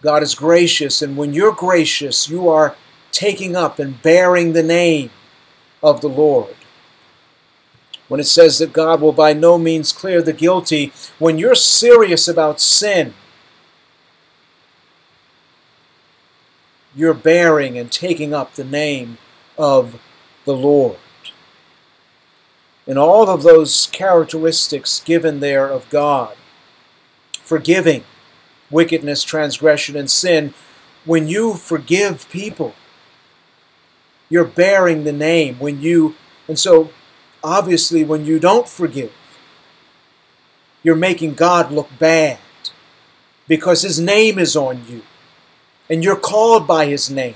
God 0.00 0.22
is 0.22 0.34
gracious, 0.34 1.02
and 1.02 1.16
when 1.16 1.32
you're 1.32 1.52
gracious, 1.52 2.28
you 2.28 2.48
are 2.48 2.76
taking 3.10 3.56
up 3.56 3.78
and 3.78 4.00
bearing 4.00 4.52
the 4.52 4.62
name 4.62 5.10
of 5.82 6.00
the 6.00 6.08
Lord. 6.08 6.54
When 8.06 8.20
it 8.20 8.26
says 8.26 8.58
that 8.58 8.72
God 8.72 9.00
will 9.00 9.12
by 9.12 9.32
no 9.32 9.58
means 9.58 9.92
clear 9.92 10.22
the 10.22 10.32
guilty, 10.32 10.92
when 11.18 11.36
you're 11.36 11.54
serious 11.54 12.28
about 12.28 12.60
sin, 12.60 13.14
you're 16.94 17.14
bearing 17.14 17.76
and 17.76 17.92
taking 17.92 18.32
up 18.32 18.54
the 18.54 18.64
name 18.64 19.18
of 19.58 20.00
the 20.44 20.54
Lord. 20.54 20.96
And 22.86 22.98
all 22.98 23.28
of 23.28 23.42
those 23.42 23.86
characteristics 23.92 25.00
given 25.04 25.40
there 25.40 25.68
of 25.68 25.88
God 25.90 26.36
forgiving, 27.42 28.04
wickedness, 28.70 29.22
transgression, 29.22 29.96
and 29.96 30.10
sin, 30.10 30.54
when 31.04 31.28
you 31.28 31.54
forgive 31.54 32.28
people, 32.30 32.74
you're 34.28 34.44
bearing 34.44 35.04
the 35.04 35.12
name. 35.12 35.58
When 35.58 35.80
you, 35.80 36.14
and 36.46 36.58
so 36.58 36.90
obviously, 37.42 38.04
when 38.04 38.24
you 38.24 38.38
don't 38.38 38.68
forgive, 38.68 39.12
you're 40.82 40.96
making 40.96 41.34
God 41.34 41.72
look 41.72 41.88
bad 41.98 42.38
because 43.46 43.82
His 43.82 43.98
name 43.98 44.38
is 44.38 44.54
on 44.54 44.84
you 44.88 45.02
and 45.90 46.04
you're 46.04 46.16
called 46.16 46.66
by 46.66 46.86
His 46.86 47.10
name 47.10 47.34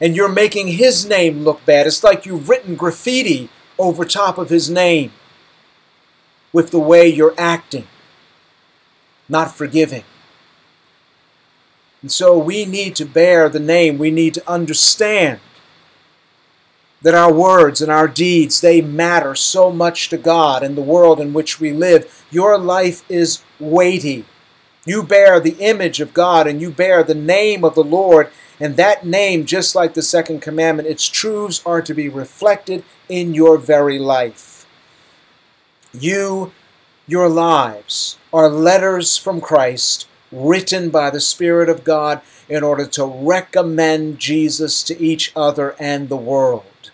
and 0.00 0.16
you're 0.16 0.32
making 0.32 0.68
His 0.68 1.06
name 1.06 1.44
look 1.44 1.64
bad. 1.64 1.86
It's 1.86 2.02
like 2.02 2.26
you've 2.26 2.48
written 2.48 2.74
graffiti 2.74 3.48
over 3.78 4.04
top 4.04 4.38
of 4.38 4.50
His 4.50 4.68
name 4.68 5.12
with 6.52 6.70
the 6.70 6.78
way 6.80 7.06
you're 7.06 7.34
acting, 7.38 7.86
not 9.28 9.54
forgiving. 9.54 10.04
And 12.02 12.12
so 12.12 12.38
we 12.38 12.64
need 12.64 12.94
to 12.96 13.04
bear 13.04 13.48
the 13.48 13.60
name. 13.60 13.98
We 13.98 14.10
need 14.10 14.34
to 14.34 14.50
understand 14.50 15.40
that 17.02 17.14
our 17.14 17.32
words 17.32 17.80
and 17.80 17.90
our 17.90 18.08
deeds, 18.08 18.60
they 18.60 18.80
matter 18.80 19.34
so 19.34 19.70
much 19.70 20.08
to 20.08 20.18
God 20.18 20.62
and 20.62 20.76
the 20.76 20.82
world 20.82 21.20
in 21.20 21.32
which 21.32 21.60
we 21.60 21.72
live. 21.72 22.24
Your 22.30 22.58
life 22.58 23.08
is 23.08 23.42
weighty. 23.60 24.24
You 24.84 25.02
bear 25.02 25.38
the 25.38 25.56
image 25.58 26.00
of 26.00 26.14
God 26.14 26.46
and 26.46 26.60
you 26.60 26.70
bear 26.70 27.02
the 27.02 27.14
name 27.14 27.62
of 27.64 27.74
the 27.74 27.84
Lord. 27.84 28.30
And 28.58 28.76
that 28.76 29.06
name, 29.06 29.44
just 29.44 29.74
like 29.76 29.94
the 29.94 30.02
second 30.02 30.42
commandment, 30.42 30.88
its 30.88 31.08
truths 31.08 31.62
are 31.64 31.82
to 31.82 31.94
be 31.94 32.08
reflected 32.08 32.84
in 33.08 33.34
your 33.34 33.58
very 33.58 33.98
life. 33.98 34.66
You, 35.92 36.52
your 37.06 37.28
lives, 37.28 38.18
are 38.32 38.48
letters 38.48 39.16
from 39.16 39.40
Christ 39.40 40.07
written 40.30 40.90
by 40.90 41.10
the 41.10 41.20
Spirit 41.20 41.68
of 41.68 41.84
God 41.84 42.20
in 42.48 42.62
order 42.62 42.86
to 42.86 43.04
recommend 43.04 44.18
Jesus 44.18 44.82
to 44.84 45.00
each 45.00 45.32
other 45.34 45.74
and 45.78 46.08
the 46.08 46.16
world. 46.16 46.90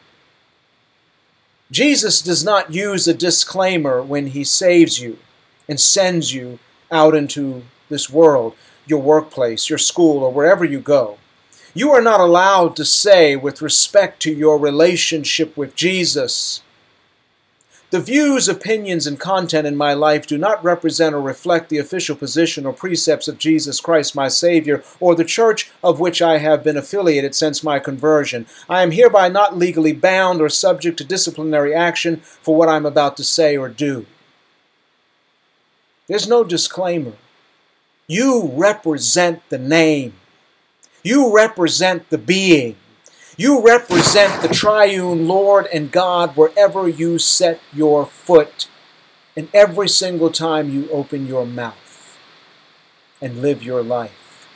Jesus 1.70 2.22
does 2.22 2.45
not 2.45 2.72
use 2.72 3.09
a 3.09 3.14
disclaimer 3.14 4.03
when 4.03 4.28
he 4.28 4.45
saves 4.45 5.01
you 5.01 5.18
and 5.68 5.80
sends 5.80 6.32
you 6.32 6.59
out 6.91 7.14
into 7.14 7.64
this 7.89 8.09
world, 8.09 8.55
your 8.87 9.01
workplace, 9.01 9.68
your 9.68 9.78
school, 9.78 10.22
or 10.22 10.32
wherever 10.32 10.64
you 10.64 10.78
go. 10.78 11.18
You 11.72 11.91
are 11.91 12.03
not 12.03 12.20
allowed 12.20 12.76
to 12.76 12.85
say, 12.85 13.35
with 13.35 13.61
respect 13.61 14.22
to 14.22 14.32
your 14.32 14.59
relationship 14.59 15.57
with 15.57 15.74
Jesus, 15.74 16.62
The 17.95 18.01
views, 18.01 18.49
opinions, 18.49 19.07
and 19.07 19.20
content 19.20 19.68
in 19.68 19.76
my 19.76 19.95
life 19.95 20.26
do 20.26 20.36
not 20.36 20.64
represent 20.64 21.14
or 21.14 21.20
reflect 21.20 21.68
the 21.68 21.78
official 21.78 22.16
position 22.16 22.66
or 22.66 22.72
precepts 22.72 23.28
of 23.28 23.38
Jesus 23.38 23.80
Christ, 23.80 24.16
my 24.16 24.26
Savior, 24.26 24.82
or 24.99 25.14
the 25.14 25.24
church 25.24 25.70
of 25.80 26.01
which 26.01 26.20
I 26.20 26.38
have 26.38 26.64
been 26.64 26.76
affiliated 26.76 27.36
since 27.36 27.62
my 27.62 27.78
conversion. 27.78 28.47
I 28.68 28.82
am 28.82 28.90
hereby 28.90 29.28
not 29.28 29.57
legally 29.57 29.92
bound 29.92 30.40
or 30.40 30.49
subject 30.49 30.99
to 30.99 31.05
disciplinary 31.05 31.72
action 31.72 32.16
for 32.16 32.57
what 32.57 32.68
I'm 32.68 32.84
about 32.84 33.16
to 33.18 33.22
say 33.22 33.57
or 33.57 33.68
do. 33.68 34.07
There's 36.09 36.26
no 36.26 36.42
disclaimer. 36.42 37.12
You 38.09 38.51
represent 38.55 39.49
the 39.51 39.59
name. 39.59 40.14
You 41.05 41.32
represent 41.32 42.11
the 42.11 42.18
being. 42.18 42.74
You 43.37 43.61
represent 43.61 44.43
the 44.43 44.49
triune 44.49 45.26
Lord 45.26 45.66
and 45.72 45.91
God 45.91 46.37
wherever 46.37 46.89
you 46.89 47.18
set 47.18 47.61
your 47.72 48.07
foot 48.07 48.68
and 49.37 49.49
every 49.53 49.89
single 49.89 50.30
time 50.30 50.70
you 50.70 50.89
open 50.91 51.26
your 51.26 51.45
mouth 51.45 52.16
and 53.20 53.43
live 53.43 53.62
your 53.62 53.82
life. 53.82 54.47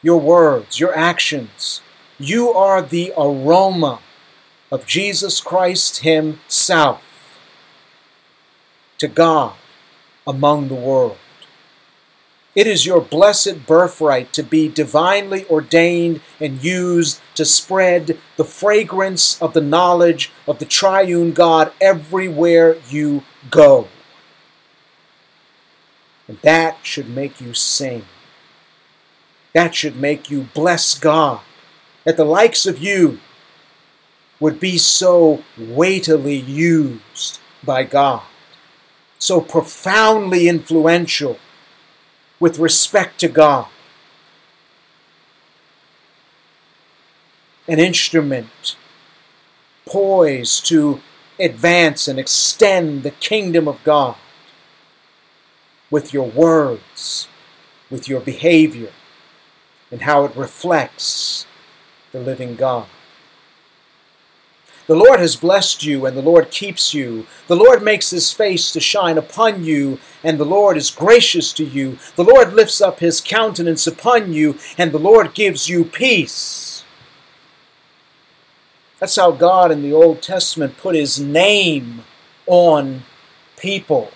Your 0.00 0.20
words, 0.20 0.78
your 0.78 0.96
actions, 0.96 1.80
you 2.18 2.50
are 2.50 2.80
the 2.80 3.12
aroma 3.18 4.00
of 4.70 4.86
Jesus 4.86 5.40
Christ 5.40 5.98
Himself 5.98 7.02
to 8.98 9.08
God 9.08 9.54
among 10.26 10.68
the 10.68 10.74
world. 10.74 11.18
It 12.56 12.66
is 12.66 12.86
your 12.86 13.02
blessed 13.02 13.66
birthright 13.66 14.32
to 14.32 14.42
be 14.42 14.66
divinely 14.66 15.44
ordained 15.50 16.22
and 16.40 16.64
used 16.64 17.20
to 17.34 17.44
spread 17.44 18.18
the 18.38 18.44
fragrance 18.44 19.40
of 19.42 19.52
the 19.52 19.60
knowledge 19.60 20.32
of 20.48 20.58
the 20.58 20.64
triune 20.64 21.32
God 21.32 21.70
everywhere 21.82 22.78
you 22.88 23.24
go. 23.50 23.88
And 26.26 26.38
that 26.38 26.78
should 26.82 27.10
make 27.10 27.42
you 27.42 27.52
sing. 27.52 28.06
That 29.52 29.74
should 29.74 29.96
make 29.96 30.30
you 30.30 30.48
bless 30.54 30.98
God 30.98 31.42
that 32.04 32.16
the 32.16 32.24
likes 32.24 32.64
of 32.64 32.78
you 32.78 33.20
would 34.40 34.58
be 34.58 34.78
so 34.78 35.42
weightily 35.58 36.36
used 36.36 37.38
by 37.62 37.82
God, 37.82 38.22
so 39.18 39.42
profoundly 39.42 40.48
influential 40.48 41.38
with 42.38 42.58
respect 42.58 43.18
to 43.20 43.28
God. 43.28 43.66
An 47.68 47.78
instrument 47.78 48.76
poised 49.84 50.66
to 50.66 51.00
advance 51.38 52.08
and 52.08 52.18
extend 52.18 53.02
the 53.02 53.10
kingdom 53.10 53.66
of 53.68 53.82
God 53.84 54.16
with 55.90 56.12
your 56.12 56.28
words, 56.28 57.28
with 57.90 58.08
your 58.08 58.20
behavior, 58.20 58.92
and 59.90 60.02
how 60.02 60.24
it 60.24 60.36
reflects 60.36 61.46
the 62.12 62.20
living 62.20 62.56
God. 62.56 62.86
The 64.86 64.94
Lord 64.94 65.18
has 65.18 65.34
blessed 65.34 65.84
you, 65.84 66.06
and 66.06 66.16
the 66.16 66.22
Lord 66.22 66.52
keeps 66.52 66.94
you. 66.94 67.26
The 67.48 67.56
Lord 67.56 67.82
makes 67.82 68.10
his 68.10 68.30
face 68.30 68.70
to 68.70 68.78
shine 68.78 69.18
upon 69.18 69.64
you, 69.64 69.98
and 70.22 70.38
the 70.38 70.44
Lord 70.44 70.76
is 70.76 70.90
gracious 70.90 71.52
to 71.54 71.64
you. 71.64 71.98
The 72.14 72.22
Lord 72.22 72.52
lifts 72.52 72.80
up 72.80 73.00
his 73.00 73.20
countenance 73.20 73.88
upon 73.88 74.32
you, 74.32 74.58
and 74.78 74.92
the 74.92 74.98
Lord 74.98 75.34
gives 75.34 75.68
you 75.68 75.84
peace. 75.84 76.84
That's 79.00 79.16
how 79.16 79.32
God 79.32 79.72
in 79.72 79.82
the 79.82 79.92
Old 79.92 80.22
Testament 80.22 80.78
put 80.78 80.94
his 80.94 81.18
name 81.18 82.04
on 82.46 83.02
people. 83.56 84.12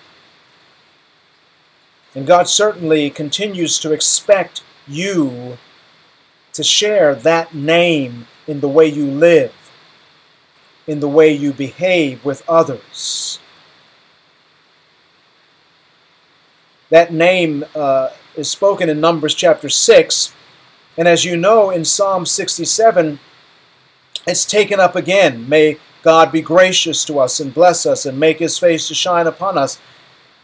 And 2.14 2.26
God 2.26 2.48
certainly 2.48 3.10
continues 3.10 3.78
to 3.80 3.92
expect 3.92 4.62
you 4.86 5.58
to 6.52 6.62
share 6.62 7.14
that 7.14 7.54
name 7.54 8.26
in 8.46 8.60
the 8.60 8.68
way 8.68 8.86
you 8.86 9.06
live 9.06 9.52
in 10.86 11.00
the 11.00 11.08
way 11.08 11.32
you 11.32 11.52
behave 11.52 12.24
with 12.24 12.48
others. 12.48 13.38
That 16.90 17.12
name 17.12 17.64
uh, 17.74 18.10
is 18.36 18.50
spoken 18.50 18.88
in 18.88 19.00
Numbers 19.00 19.34
chapter 19.34 19.68
6, 19.68 20.34
and 20.96 21.06
as 21.06 21.24
you 21.24 21.36
know 21.36 21.70
in 21.70 21.84
Psalm 21.84 22.26
67, 22.26 23.20
it's 24.26 24.44
taken 24.44 24.80
up 24.80 24.96
again. 24.96 25.48
May 25.48 25.78
God 26.02 26.32
be 26.32 26.40
gracious 26.40 27.04
to 27.04 27.18
us 27.20 27.40
and 27.40 27.54
bless 27.54 27.86
us 27.86 28.06
and 28.06 28.18
make 28.18 28.38
his 28.38 28.58
face 28.58 28.88
to 28.88 28.94
shine 28.94 29.26
upon 29.26 29.56
us. 29.56 29.78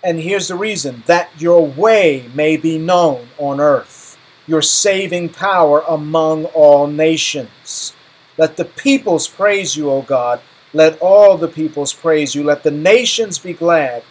And 0.05 0.20
here's 0.20 0.49
the 0.49 0.55
reason 0.55 1.03
that 1.07 1.30
your 1.37 1.66
way 1.66 2.30
may 2.32 2.57
be 2.57 2.78
known 2.78 3.28
on 3.39 3.61
earth, 3.61 4.16
your 4.47 4.62
saving 4.62 5.30
power 5.30 5.82
among 5.89 6.45
all 6.47 6.87
nations. 6.87 7.95
Let 8.39 8.57
the 8.57 8.64
peoples 8.64 9.28
praise 9.28 9.76
you, 9.76 9.91
O 9.91 10.03
God. 10.03 10.41
Let 10.72 10.99
all 11.01 11.37
the 11.37 11.49
peoples 11.49 11.93
praise 11.93 12.34
you. 12.34 12.45
Let 12.45 12.62
the 12.62 12.70
nations 12.70 13.39
be 13.39 13.53
glad 13.53 14.03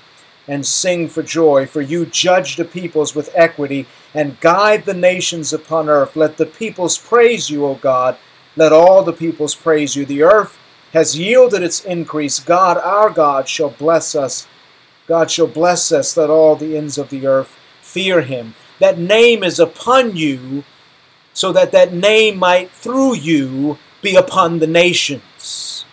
and 0.48 0.66
sing 0.66 1.08
for 1.08 1.24
joy, 1.24 1.66
for 1.66 1.82
you 1.82 2.06
judge 2.06 2.56
the 2.56 2.66
peoples 2.66 3.16
with 3.16 3.30
equity 3.34 3.88
and 4.14 4.40
guide 4.40 4.86
the 4.86 4.94
nations 4.94 5.54
upon 5.54 5.90
earth. 5.90 6.16
Let 6.16 6.38
the 6.38 6.46
peoples 6.46 6.98
praise 6.98 7.50
you, 7.50 7.66
O 7.66 7.76
God. 7.76 8.18
Let 8.56 8.72
all 8.72 9.04
the 9.04 9.14
peoples 9.14 9.56
praise 9.56 9.96
you. 9.96 10.06
The 10.06 10.24
earth 10.24 10.58
has 10.94 11.18
yielded 11.18 11.62
its 11.62 11.84
increase. 11.84 12.40
God, 12.40 12.78
our 12.78 13.10
God, 13.10 13.50
shall 13.50 13.72
bless 13.72 14.16
us. 14.16 14.48
God 15.08 15.30
shall 15.30 15.48
bless 15.48 15.92
us. 15.92 16.16
Let 16.16 16.30
all 16.30 16.56
the 16.56 16.78
ends 16.78 16.98
of 16.98 17.10
the 17.10 17.28
earth 17.28 17.56
fear 17.82 18.22
him. 18.22 18.56
That 18.80 18.98
name 18.98 19.44
is 19.44 19.60
upon 19.60 20.16
you, 20.16 20.64
so 21.34 21.52
that 21.52 21.72
that 21.74 21.94
name 21.94 22.38
might, 22.38 22.72
through 22.72 23.16
you, 23.16 23.78
be 24.06 24.16
upon 24.16 24.60
the 24.60 24.68
nations. 24.68 25.84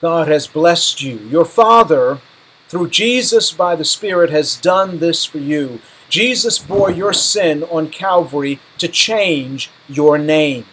God 0.00 0.28
has 0.28 0.46
blessed 0.46 1.02
you. 1.02 1.18
Your 1.28 1.44
Father, 1.44 2.20
through 2.68 2.90
Jesus 2.90 3.50
by 3.50 3.74
the 3.74 3.84
Spirit, 3.84 4.30
has 4.30 4.56
done 4.56 5.00
this 5.00 5.24
for 5.24 5.38
you. 5.38 5.80
Jesus 6.08 6.60
bore 6.60 6.90
your 6.90 7.12
sin 7.12 7.64
on 7.64 7.88
Calvary 7.88 8.60
to 8.78 8.86
change 8.86 9.70
your 9.88 10.18
name, 10.18 10.66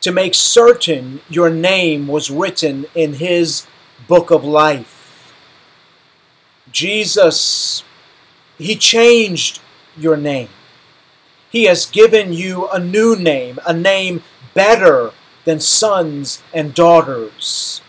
to 0.00 0.10
make 0.10 0.34
certain 0.34 1.20
your 1.28 1.50
name 1.50 2.06
was 2.06 2.30
written 2.30 2.86
in 2.94 3.14
His 3.14 3.66
book 4.08 4.30
of 4.30 4.42
life. 4.42 5.34
Jesus 6.72 7.83
he 8.58 8.76
changed 8.76 9.60
your 9.96 10.16
name. 10.16 10.48
He 11.50 11.64
has 11.64 11.86
given 11.86 12.32
you 12.32 12.68
a 12.68 12.78
new 12.78 13.16
name, 13.16 13.58
a 13.66 13.72
name 13.72 14.22
better 14.54 15.12
than 15.44 15.60
sons 15.60 16.42
and 16.52 16.74
daughters. 16.74 17.80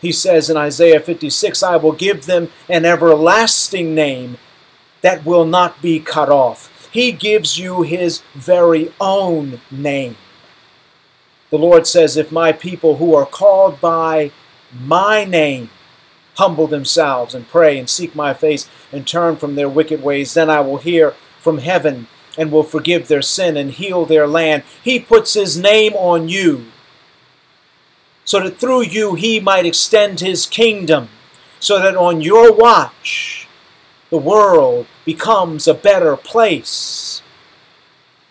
He 0.00 0.12
says 0.12 0.50
in 0.50 0.56
Isaiah 0.56 1.00
56, 1.00 1.62
I 1.62 1.76
will 1.76 1.92
give 1.92 2.26
them 2.26 2.50
an 2.68 2.84
everlasting 2.84 3.94
name 3.94 4.38
that 5.02 5.24
will 5.24 5.46
not 5.46 5.80
be 5.80 6.00
cut 6.00 6.28
off. 6.28 6.90
He 6.92 7.12
gives 7.12 7.58
you 7.58 7.82
his 7.82 8.22
very 8.34 8.92
own 9.00 9.60
name. 9.70 10.16
The 11.50 11.58
Lord 11.58 11.86
says, 11.86 12.16
If 12.16 12.32
my 12.32 12.52
people 12.52 12.96
who 12.96 13.14
are 13.14 13.26
called 13.26 13.80
by 13.80 14.32
my 14.78 15.24
name 15.24 15.70
humble 16.36 16.66
themselves 16.66 17.34
and 17.34 17.48
pray 17.48 17.78
and 17.78 17.88
seek 17.88 18.14
my 18.14 18.34
face 18.34 18.68
and 18.92 19.06
turn 19.06 19.36
from 19.36 19.54
their 19.54 19.68
wicked 19.68 20.02
ways, 20.02 20.34
then 20.34 20.50
I 20.50 20.60
will 20.60 20.78
hear 20.78 21.14
from 21.38 21.58
heaven 21.58 22.06
and 22.36 22.50
will 22.50 22.62
forgive 22.62 23.08
their 23.08 23.22
sin 23.22 23.56
and 23.56 23.70
heal 23.70 24.04
their 24.04 24.26
land. 24.26 24.64
He 24.82 24.98
puts 24.98 25.34
his 25.34 25.56
name 25.56 25.94
on 25.94 26.28
you 26.28 26.66
so 28.24 28.40
that 28.40 28.58
through 28.58 28.82
you 28.82 29.14
he 29.14 29.38
might 29.38 29.66
extend 29.66 30.20
his 30.20 30.46
kingdom, 30.46 31.08
so 31.60 31.78
that 31.78 31.96
on 31.96 32.20
your 32.20 32.52
watch 32.52 33.46
the 34.10 34.18
world 34.18 34.86
becomes 35.04 35.68
a 35.68 35.74
better 35.74 36.16
place 36.16 37.22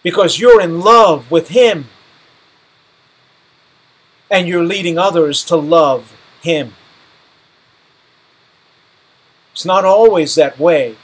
because 0.01 0.39
you're 0.39 0.62
in 0.62 0.82
love 0.82 1.30
with 1.32 1.49
him 1.49 1.86
and 4.30 4.47
you're 4.47 4.64
leading 4.64 4.97
others 4.97 5.43
to 5.45 5.56
love 5.56 6.16
him. 6.41 6.74
It's 9.54 9.66
not 9.66 9.86
always 9.86 10.36
that 10.36 10.60
way. 10.60 10.97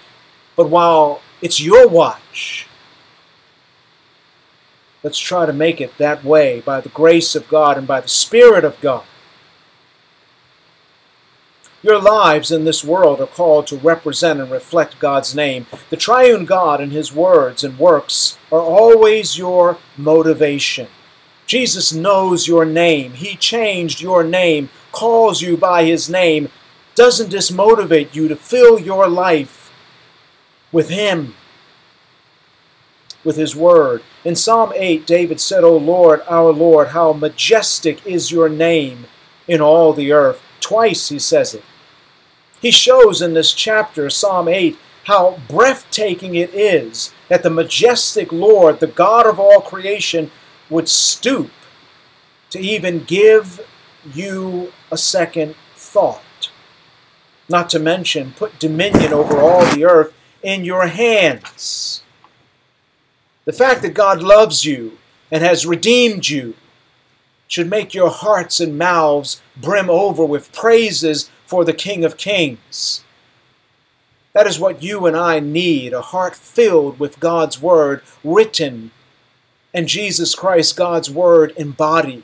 But 0.55 0.69
while 0.69 1.21
it's 1.41 1.61
your 1.61 1.87
watch, 1.87 2.67
let's 5.03 5.19
try 5.19 5.45
to 5.45 5.53
make 5.53 5.79
it 5.79 5.97
that 5.97 6.25
way 6.25 6.59
by 6.59 6.81
the 6.81 6.89
grace 6.89 7.33
of 7.35 7.47
God 7.47 7.77
and 7.77 7.87
by 7.87 8.01
the 8.01 8.09
Spirit 8.09 8.65
of 8.65 8.81
God. 8.81 9.05
Your 11.81 12.01
lives 12.01 12.51
in 12.51 12.65
this 12.65 12.83
world 12.83 13.21
are 13.21 13.27
called 13.27 13.67
to 13.67 13.77
represent 13.77 14.41
and 14.41 14.51
reflect 14.51 14.99
God's 14.99 15.33
name. 15.33 15.65
The 15.89 15.95
triune 15.95 16.43
God 16.43 16.81
and 16.81 16.91
his 16.91 17.13
words 17.13 17.63
and 17.63 17.79
works 17.79 18.37
are 18.51 18.59
always 18.59 19.37
your 19.37 19.77
motivation. 19.95 20.89
Jesus 21.45 21.93
knows 21.93 22.49
your 22.49 22.65
name. 22.65 23.13
He 23.13 23.37
changed 23.37 24.01
your 24.01 24.25
name, 24.25 24.69
calls 24.91 25.41
you 25.41 25.55
by 25.55 25.85
his 25.85 26.09
name. 26.09 26.49
Doesn't 26.99 27.31
this 27.31 27.49
motivate 27.49 28.13
you 28.13 28.27
to 28.27 28.35
fill 28.35 28.77
your 28.77 29.07
life 29.07 29.71
with 30.69 30.89
him, 30.89 31.33
with 33.23 33.37
his 33.37 33.55
word? 33.55 34.03
In 34.25 34.35
Psalm 34.35 34.73
8, 34.75 35.07
David 35.07 35.39
said, 35.39 35.63
O 35.63 35.77
Lord, 35.77 36.21
our 36.27 36.51
Lord, 36.51 36.89
how 36.89 37.13
majestic 37.13 38.05
is 38.05 38.33
your 38.33 38.49
name 38.49 39.05
in 39.47 39.61
all 39.61 39.93
the 39.93 40.11
earth. 40.11 40.41
Twice 40.59 41.07
he 41.07 41.19
says 41.19 41.53
it. 41.53 41.63
He 42.61 42.69
shows 42.69 43.21
in 43.21 43.33
this 43.33 43.53
chapter, 43.53 44.09
Psalm 44.09 44.49
8, 44.49 44.77
how 45.05 45.39
breathtaking 45.47 46.35
it 46.35 46.53
is 46.53 47.13
that 47.29 47.43
the 47.43 47.49
majestic 47.49 48.33
Lord, 48.33 48.81
the 48.81 48.87
God 48.87 49.25
of 49.25 49.39
all 49.39 49.61
creation, 49.61 50.31
would 50.69 50.89
stoop 50.89 51.51
to 52.49 52.59
even 52.59 53.05
give 53.05 53.65
you 54.13 54.73
a 54.91 54.97
second 54.97 55.55
thought. 55.77 56.23
Not 57.49 57.69
to 57.71 57.79
mention, 57.79 58.33
put 58.33 58.59
dominion 58.59 59.11
over 59.11 59.39
all 59.39 59.65
the 59.65 59.83
earth 59.83 60.13
in 60.43 60.63
your 60.63 60.87
hands. 60.87 62.03
The 63.45 63.53
fact 63.53 63.81
that 63.81 63.95
God 63.95 64.21
loves 64.21 64.65
you 64.65 64.99
and 65.31 65.43
has 65.43 65.65
redeemed 65.65 66.29
you 66.29 66.53
should 67.47 67.67
make 67.67 67.95
your 67.95 68.11
hearts 68.11 68.59
and 68.59 68.77
mouths 68.77 69.41
brim 69.57 69.89
over 69.89 70.23
with 70.23 70.53
praises 70.53 71.31
for 71.45 71.65
the 71.65 71.73
King 71.73 72.05
of 72.05 72.15
Kings. 72.15 73.03
That 74.33 74.45
is 74.45 74.59
what 74.59 74.83
you 74.83 75.07
and 75.07 75.17
I 75.17 75.39
need 75.39 75.91
a 75.91 76.01
heart 76.01 76.35
filled 76.35 76.99
with 76.99 77.19
God's 77.19 77.59
Word 77.59 78.03
written 78.23 78.91
and 79.73 79.87
Jesus 79.87 80.35
Christ, 80.35 80.77
God's 80.77 81.09
Word 81.09 81.53
embodied. 81.57 82.23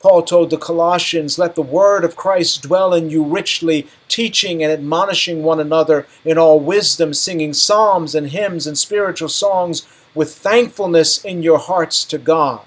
Paul 0.00 0.22
told 0.22 0.48
the 0.48 0.56
Colossians, 0.56 1.38
Let 1.38 1.54
the 1.54 1.62
Word 1.62 2.04
of 2.04 2.16
Christ 2.16 2.62
dwell 2.62 2.94
in 2.94 3.10
you 3.10 3.22
richly, 3.22 3.86
teaching 4.08 4.62
and 4.62 4.72
admonishing 4.72 5.42
one 5.42 5.60
another 5.60 6.06
in 6.24 6.38
all 6.38 6.58
wisdom, 6.58 7.12
singing 7.12 7.52
psalms 7.52 8.14
and 8.14 8.28
hymns 8.28 8.66
and 8.66 8.78
spiritual 8.78 9.28
songs 9.28 9.86
with 10.14 10.34
thankfulness 10.34 11.22
in 11.22 11.42
your 11.42 11.58
hearts 11.58 12.04
to 12.06 12.16
God. 12.16 12.62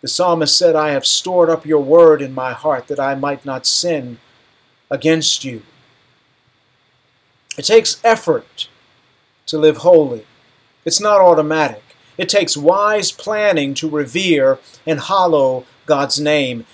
The 0.00 0.08
psalmist 0.08 0.58
said, 0.58 0.74
I 0.74 0.90
have 0.90 1.06
stored 1.06 1.48
up 1.48 1.64
your 1.64 1.82
word 1.82 2.20
in 2.20 2.34
my 2.34 2.52
heart 2.52 2.88
that 2.88 3.00
I 3.00 3.14
might 3.14 3.44
not 3.44 3.64
sin 3.64 4.18
against 4.90 5.44
you. 5.44 5.62
It 7.56 7.62
takes 7.62 8.00
effort 8.04 8.68
to 9.46 9.58
live 9.58 9.78
holy. 9.78 10.26
It's 10.84 11.00
not 11.00 11.20
automatic. 11.20 11.82
It 12.18 12.28
takes 12.28 12.56
wise 12.56 13.10
planning 13.10 13.72
to 13.74 13.88
revere 13.88 14.58
and 14.86 15.00
hallow 15.00 15.64
God's 15.86 16.20
name. 16.20 16.66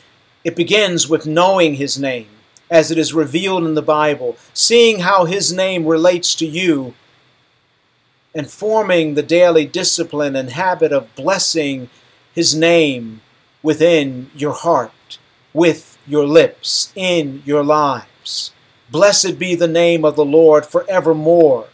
It 0.43 0.57
begins 0.57 1.09
with 1.09 1.27
knowing 1.27 1.75
His 1.75 1.99
name 1.99 2.29
as 2.71 2.91
it 2.91 2.99
is 2.99 3.15
revealed 3.15 3.65
in 3.65 3.75
the 3.75 3.83
Bible, 3.83 4.37
seeing 4.53 5.01
how 5.01 5.27
His 5.27 5.53
name 5.53 5.87
relates 5.87 6.35
to 6.37 6.47
you, 6.47 6.95
and 8.35 8.51
forming 8.51 9.15
the 9.15 9.23
daily 9.23 9.65
discipline 9.65 10.35
and 10.35 10.51
habit 10.51 10.93
of 10.93 11.15
blessing 11.15 11.89
his 12.35 12.55
name 12.55 13.21
within 13.63 14.31
your 14.35 14.53
heart, 14.53 15.19
with 15.53 15.97
your 16.07 16.27
lips, 16.27 16.93
in 16.97 17.43
your 17.47 17.63
lives. 17.63 18.51
Blessed 18.91 19.39
be 19.39 19.55
the 19.55 19.69
name 19.69 20.05
of 20.05 20.17
the 20.17 20.25
Lord 20.25 20.67
forevermore. 20.67 21.69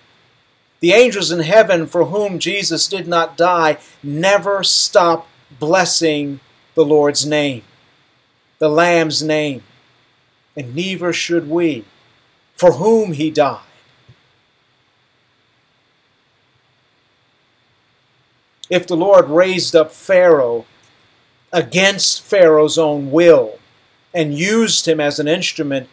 The 0.81 0.93
angels 0.93 1.31
in 1.31 1.41
heaven 1.41 1.87
for 1.87 2.07
whom 2.07 2.39
Jesus 2.39 2.89
did 2.89 3.07
not 3.07 3.37
die 3.37 3.79
never 4.03 4.65
stop 4.65 5.29
blessing 5.59 6.41
the 6.75 6.85
Lord's 6.85 7.27
name, 7.27 7.63
the 8.59 8.69
Lamb's 8.69 9.23
name, 9.23 9.63
and 10.57 10.75
neither 10.75 11.13
should 11.13 11.49
we, 11.49 11.85
for 12.55 12.73
whom 12.73 13.13
he 13.13 13.31
died. 13.31 13.61
if 18.71 18.87
the 18.87 18.97
Lord 18.97 19.29
raised 19.29 19.75
up 19.75 19.91
Pharaoh 19.91 20.65
against 21.53 22.23
Pharaoh's 22.23 22.79
own 22.79 23.11
will 23.11 23.59
and 24.15 24.39
used 24.39 24.87
him 24.87 25.01
as 25.01 25.19
an 25.19 25.27
instrument 25.27 25.89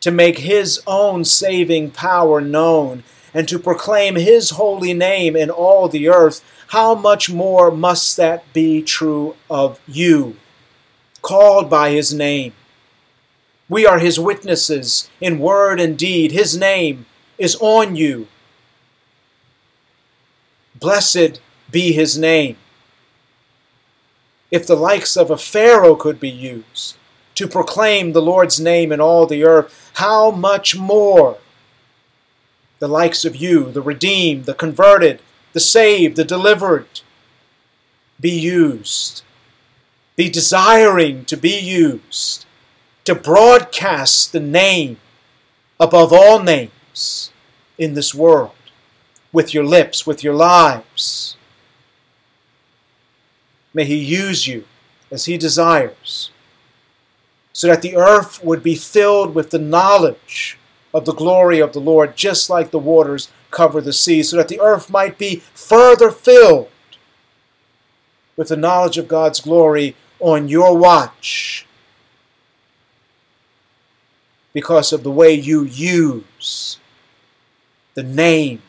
to 0.00 0.12
make 0.12 0.38
his 0.38 0.80
own 0.86 1.24
saving 1.24 1.90
power 1.90 2.40
known 2.40 3.02
and 3.36 3.46
to 3.46 3.58
proclaim 3.58 4.16
his 4.16 4.52
holy 4.52 4.94
name 4.94 5.36
in 5.36 5.50
all 5.50 5.90
the 5.90 6.08
earth, 6.08 6.42
how 6.68 6.94
much 6.94 7.30
more 7.30 7.70
must 7.70 8.16
that 8.16 8.50
be 8.54 8.80
true 8.80 9.36
of 9.50 9.78
you, 9.86 10.36
called 11.20 11.68
by 11.68 11.90
his 11.90 12.14
name? 12.14 12.54
We 13.68 13.84
are 13.84 13.98
his 13.98 14.18
witnesses 14.18 15.10
in 15.20 15.38
word 15.38 15.78
and 15.78 15.98
deed. 15.98 16.32
His 16.32 16.56
name 16.56 17.04
is 17.36 17.58
on 17.60 17.94
you. 17.94 18.26
Blessed 20.74 21.38
be 21.70 21.92
his 21.92 22.16
name. 22.16 22.56
If 24.50 24.66
the 24.66 24.76
likes 24.76 25.14
of 25.14 25.30
a 25.30 25.36
Pharaoh 25.36 25.94
could 25.94 26.18
be 26.18 26.30
used 26.30 26.96
to 27.34 27.46
proclaim 27.46 28.14
the 28.14 28.22
Lord's 28.22 28.58
name 28.58 28.92
in 28.92 29.00
all 29.02 29.26
the 29.26 29.44
earth, 29.44 29.90
how 29.96 30.30
much 30.30 30.74
more 30.74 31.36
the 32.86 32.92
likes 32.92 33.24
of 33.24 33.34
you, 33.34 33.72
the 33.72 33.82
redeemed, 33.82 34.44
the 34.44 34.54
converted, 34.54 35.20
the 35.54 35.58
saved, 35.58 36.14
the 36.14 36.24
delivered, 36.24 37.00
be 38.20 38.30
used, 38.30 39.24
be 40.14 40.30
desiring 40.30 41.24
to 41.24 41.36
be 41.36 41.58
used, 41.58 42.46
to 43.04 43.12
broadcast 43.12 44.30
the 44.30 44.38
name 44.38 44.98
above 45.80 46.12
all 46.12 46.40
names 46.40 47.32
in 47.76 47.94
this 47.94 48.14
world 48.14 48.52
with 49.32 49.52
your 49.52 49.64
lips, 49.64 50.06
with 50.06 50.22
your 50.22 50.34
lives. 50.34 51.36
May 53.74 53.84
He 53.84 53.96
use 53.96 54.46
you 54.46 54.64
as 55.10 55.24
He 55.24 55.36
desires, 55.36 56.30
so 57.52 57.66
that 57.66 57.82
the 57.82 57.96
earth 57.96 58.44
would 58.44 58.62
be 58.62 58.76
filled 58.76 59.34
with 59.34 59.50
the 59.50 59.58
knowledge 59.58 60.56
of 60.96 61.04
the 61.04 61.12
glory 61.12 61.60
of 61.60 61.74
the 61.74 61.78
Lord, 61.78 62.16
just 62.16 62.48
like 62.48 62.70
the 62.70 62.78
waters 62.78 63.28
cover 63.50 63.82
the 63.82 63.92
sea, 63.92 64.22
so 64.22 64.38
that 64.38 64.48
the 64.48 64.60
earth 64.60 64.88
might 64.88 65.18
be 65.18 65.42
further 65.52 66.10
filled 66.10 66.70
with 68.34 68.48
the 68.48 68.56
knowledge 68.56 68.96
of 68.96 69.06
God's 69.06 69.40
glory 69.40 69.94
on 70.20 70.48
your 70.48 70.74
watch 70.74 71.66
because 74.54 74.90
of 74.90 75.02
the 75.02 75.10
way 75.10 75.34
you 75.34 75.64
use 75.64 76.78
the 77.92 78.02
name 78.02 78.62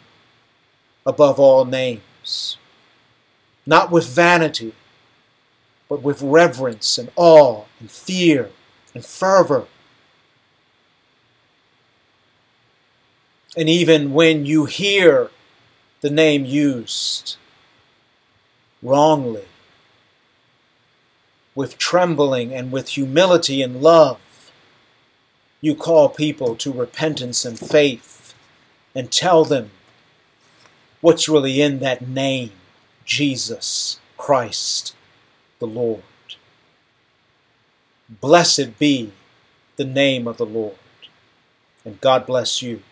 above 1.05 1.39
all 1.39 1.63
names. 1.63 2.57
Not 3.65 3.89
with 3.89 4.05
vanity, 4.05 4.73
but 5.87 6.01
with 6.01 6.21
reverence 6.21 6.97
and 6.97 7.09
awe 7.15 7.63
and 7.79 7.89
fear 7.89 8.51
and 8.93 9.05
fervor. 9.05 9.67
And 13.55 13.69
even 13.69 14.13
when 14.13 14.45
you 14.45 14.65
hear 14.65 15.29
the 16.01 16.09
name 16.09 16.45
used 16.45 17.37
wrongly, 18.83 19.45
with 21.55 21.79
trembling 21.79 22.53
and 22.53 22.71
with 22.71 22.89
humility 22.89 23.63
and 23.63 23.81
love, 23.81 24.19
you 25.59 25.73
call 25.73 26.07
people 26.07 26.55
to 26.55 26.71
repentance 26.71 27.43
and 27.45 27.57
faith 27.57 28.35
and 28.93 29.11
tell 29.11 29.43
them 29.43 29.71
what's 31.01 31.27
really 31.27 31.59
in 31.59 31.79
that 31.79 32.07
name, 32.07 32.51
Jesus 33.05 33.99
Christ 34.17 34.93
the 35.59 35.65
Lord. 35.65 36.03
Blessed 38.09 38.77
be 38.77 39.11
the 39.75 39.85
name 39.85 40.27
of 40.27 40.37
the 40.37 40.45
Lord. 40.45 40.75
And 41.83 41.99
God 42.01 42.25
bless 42.25 42.61
you. 42.61 42.83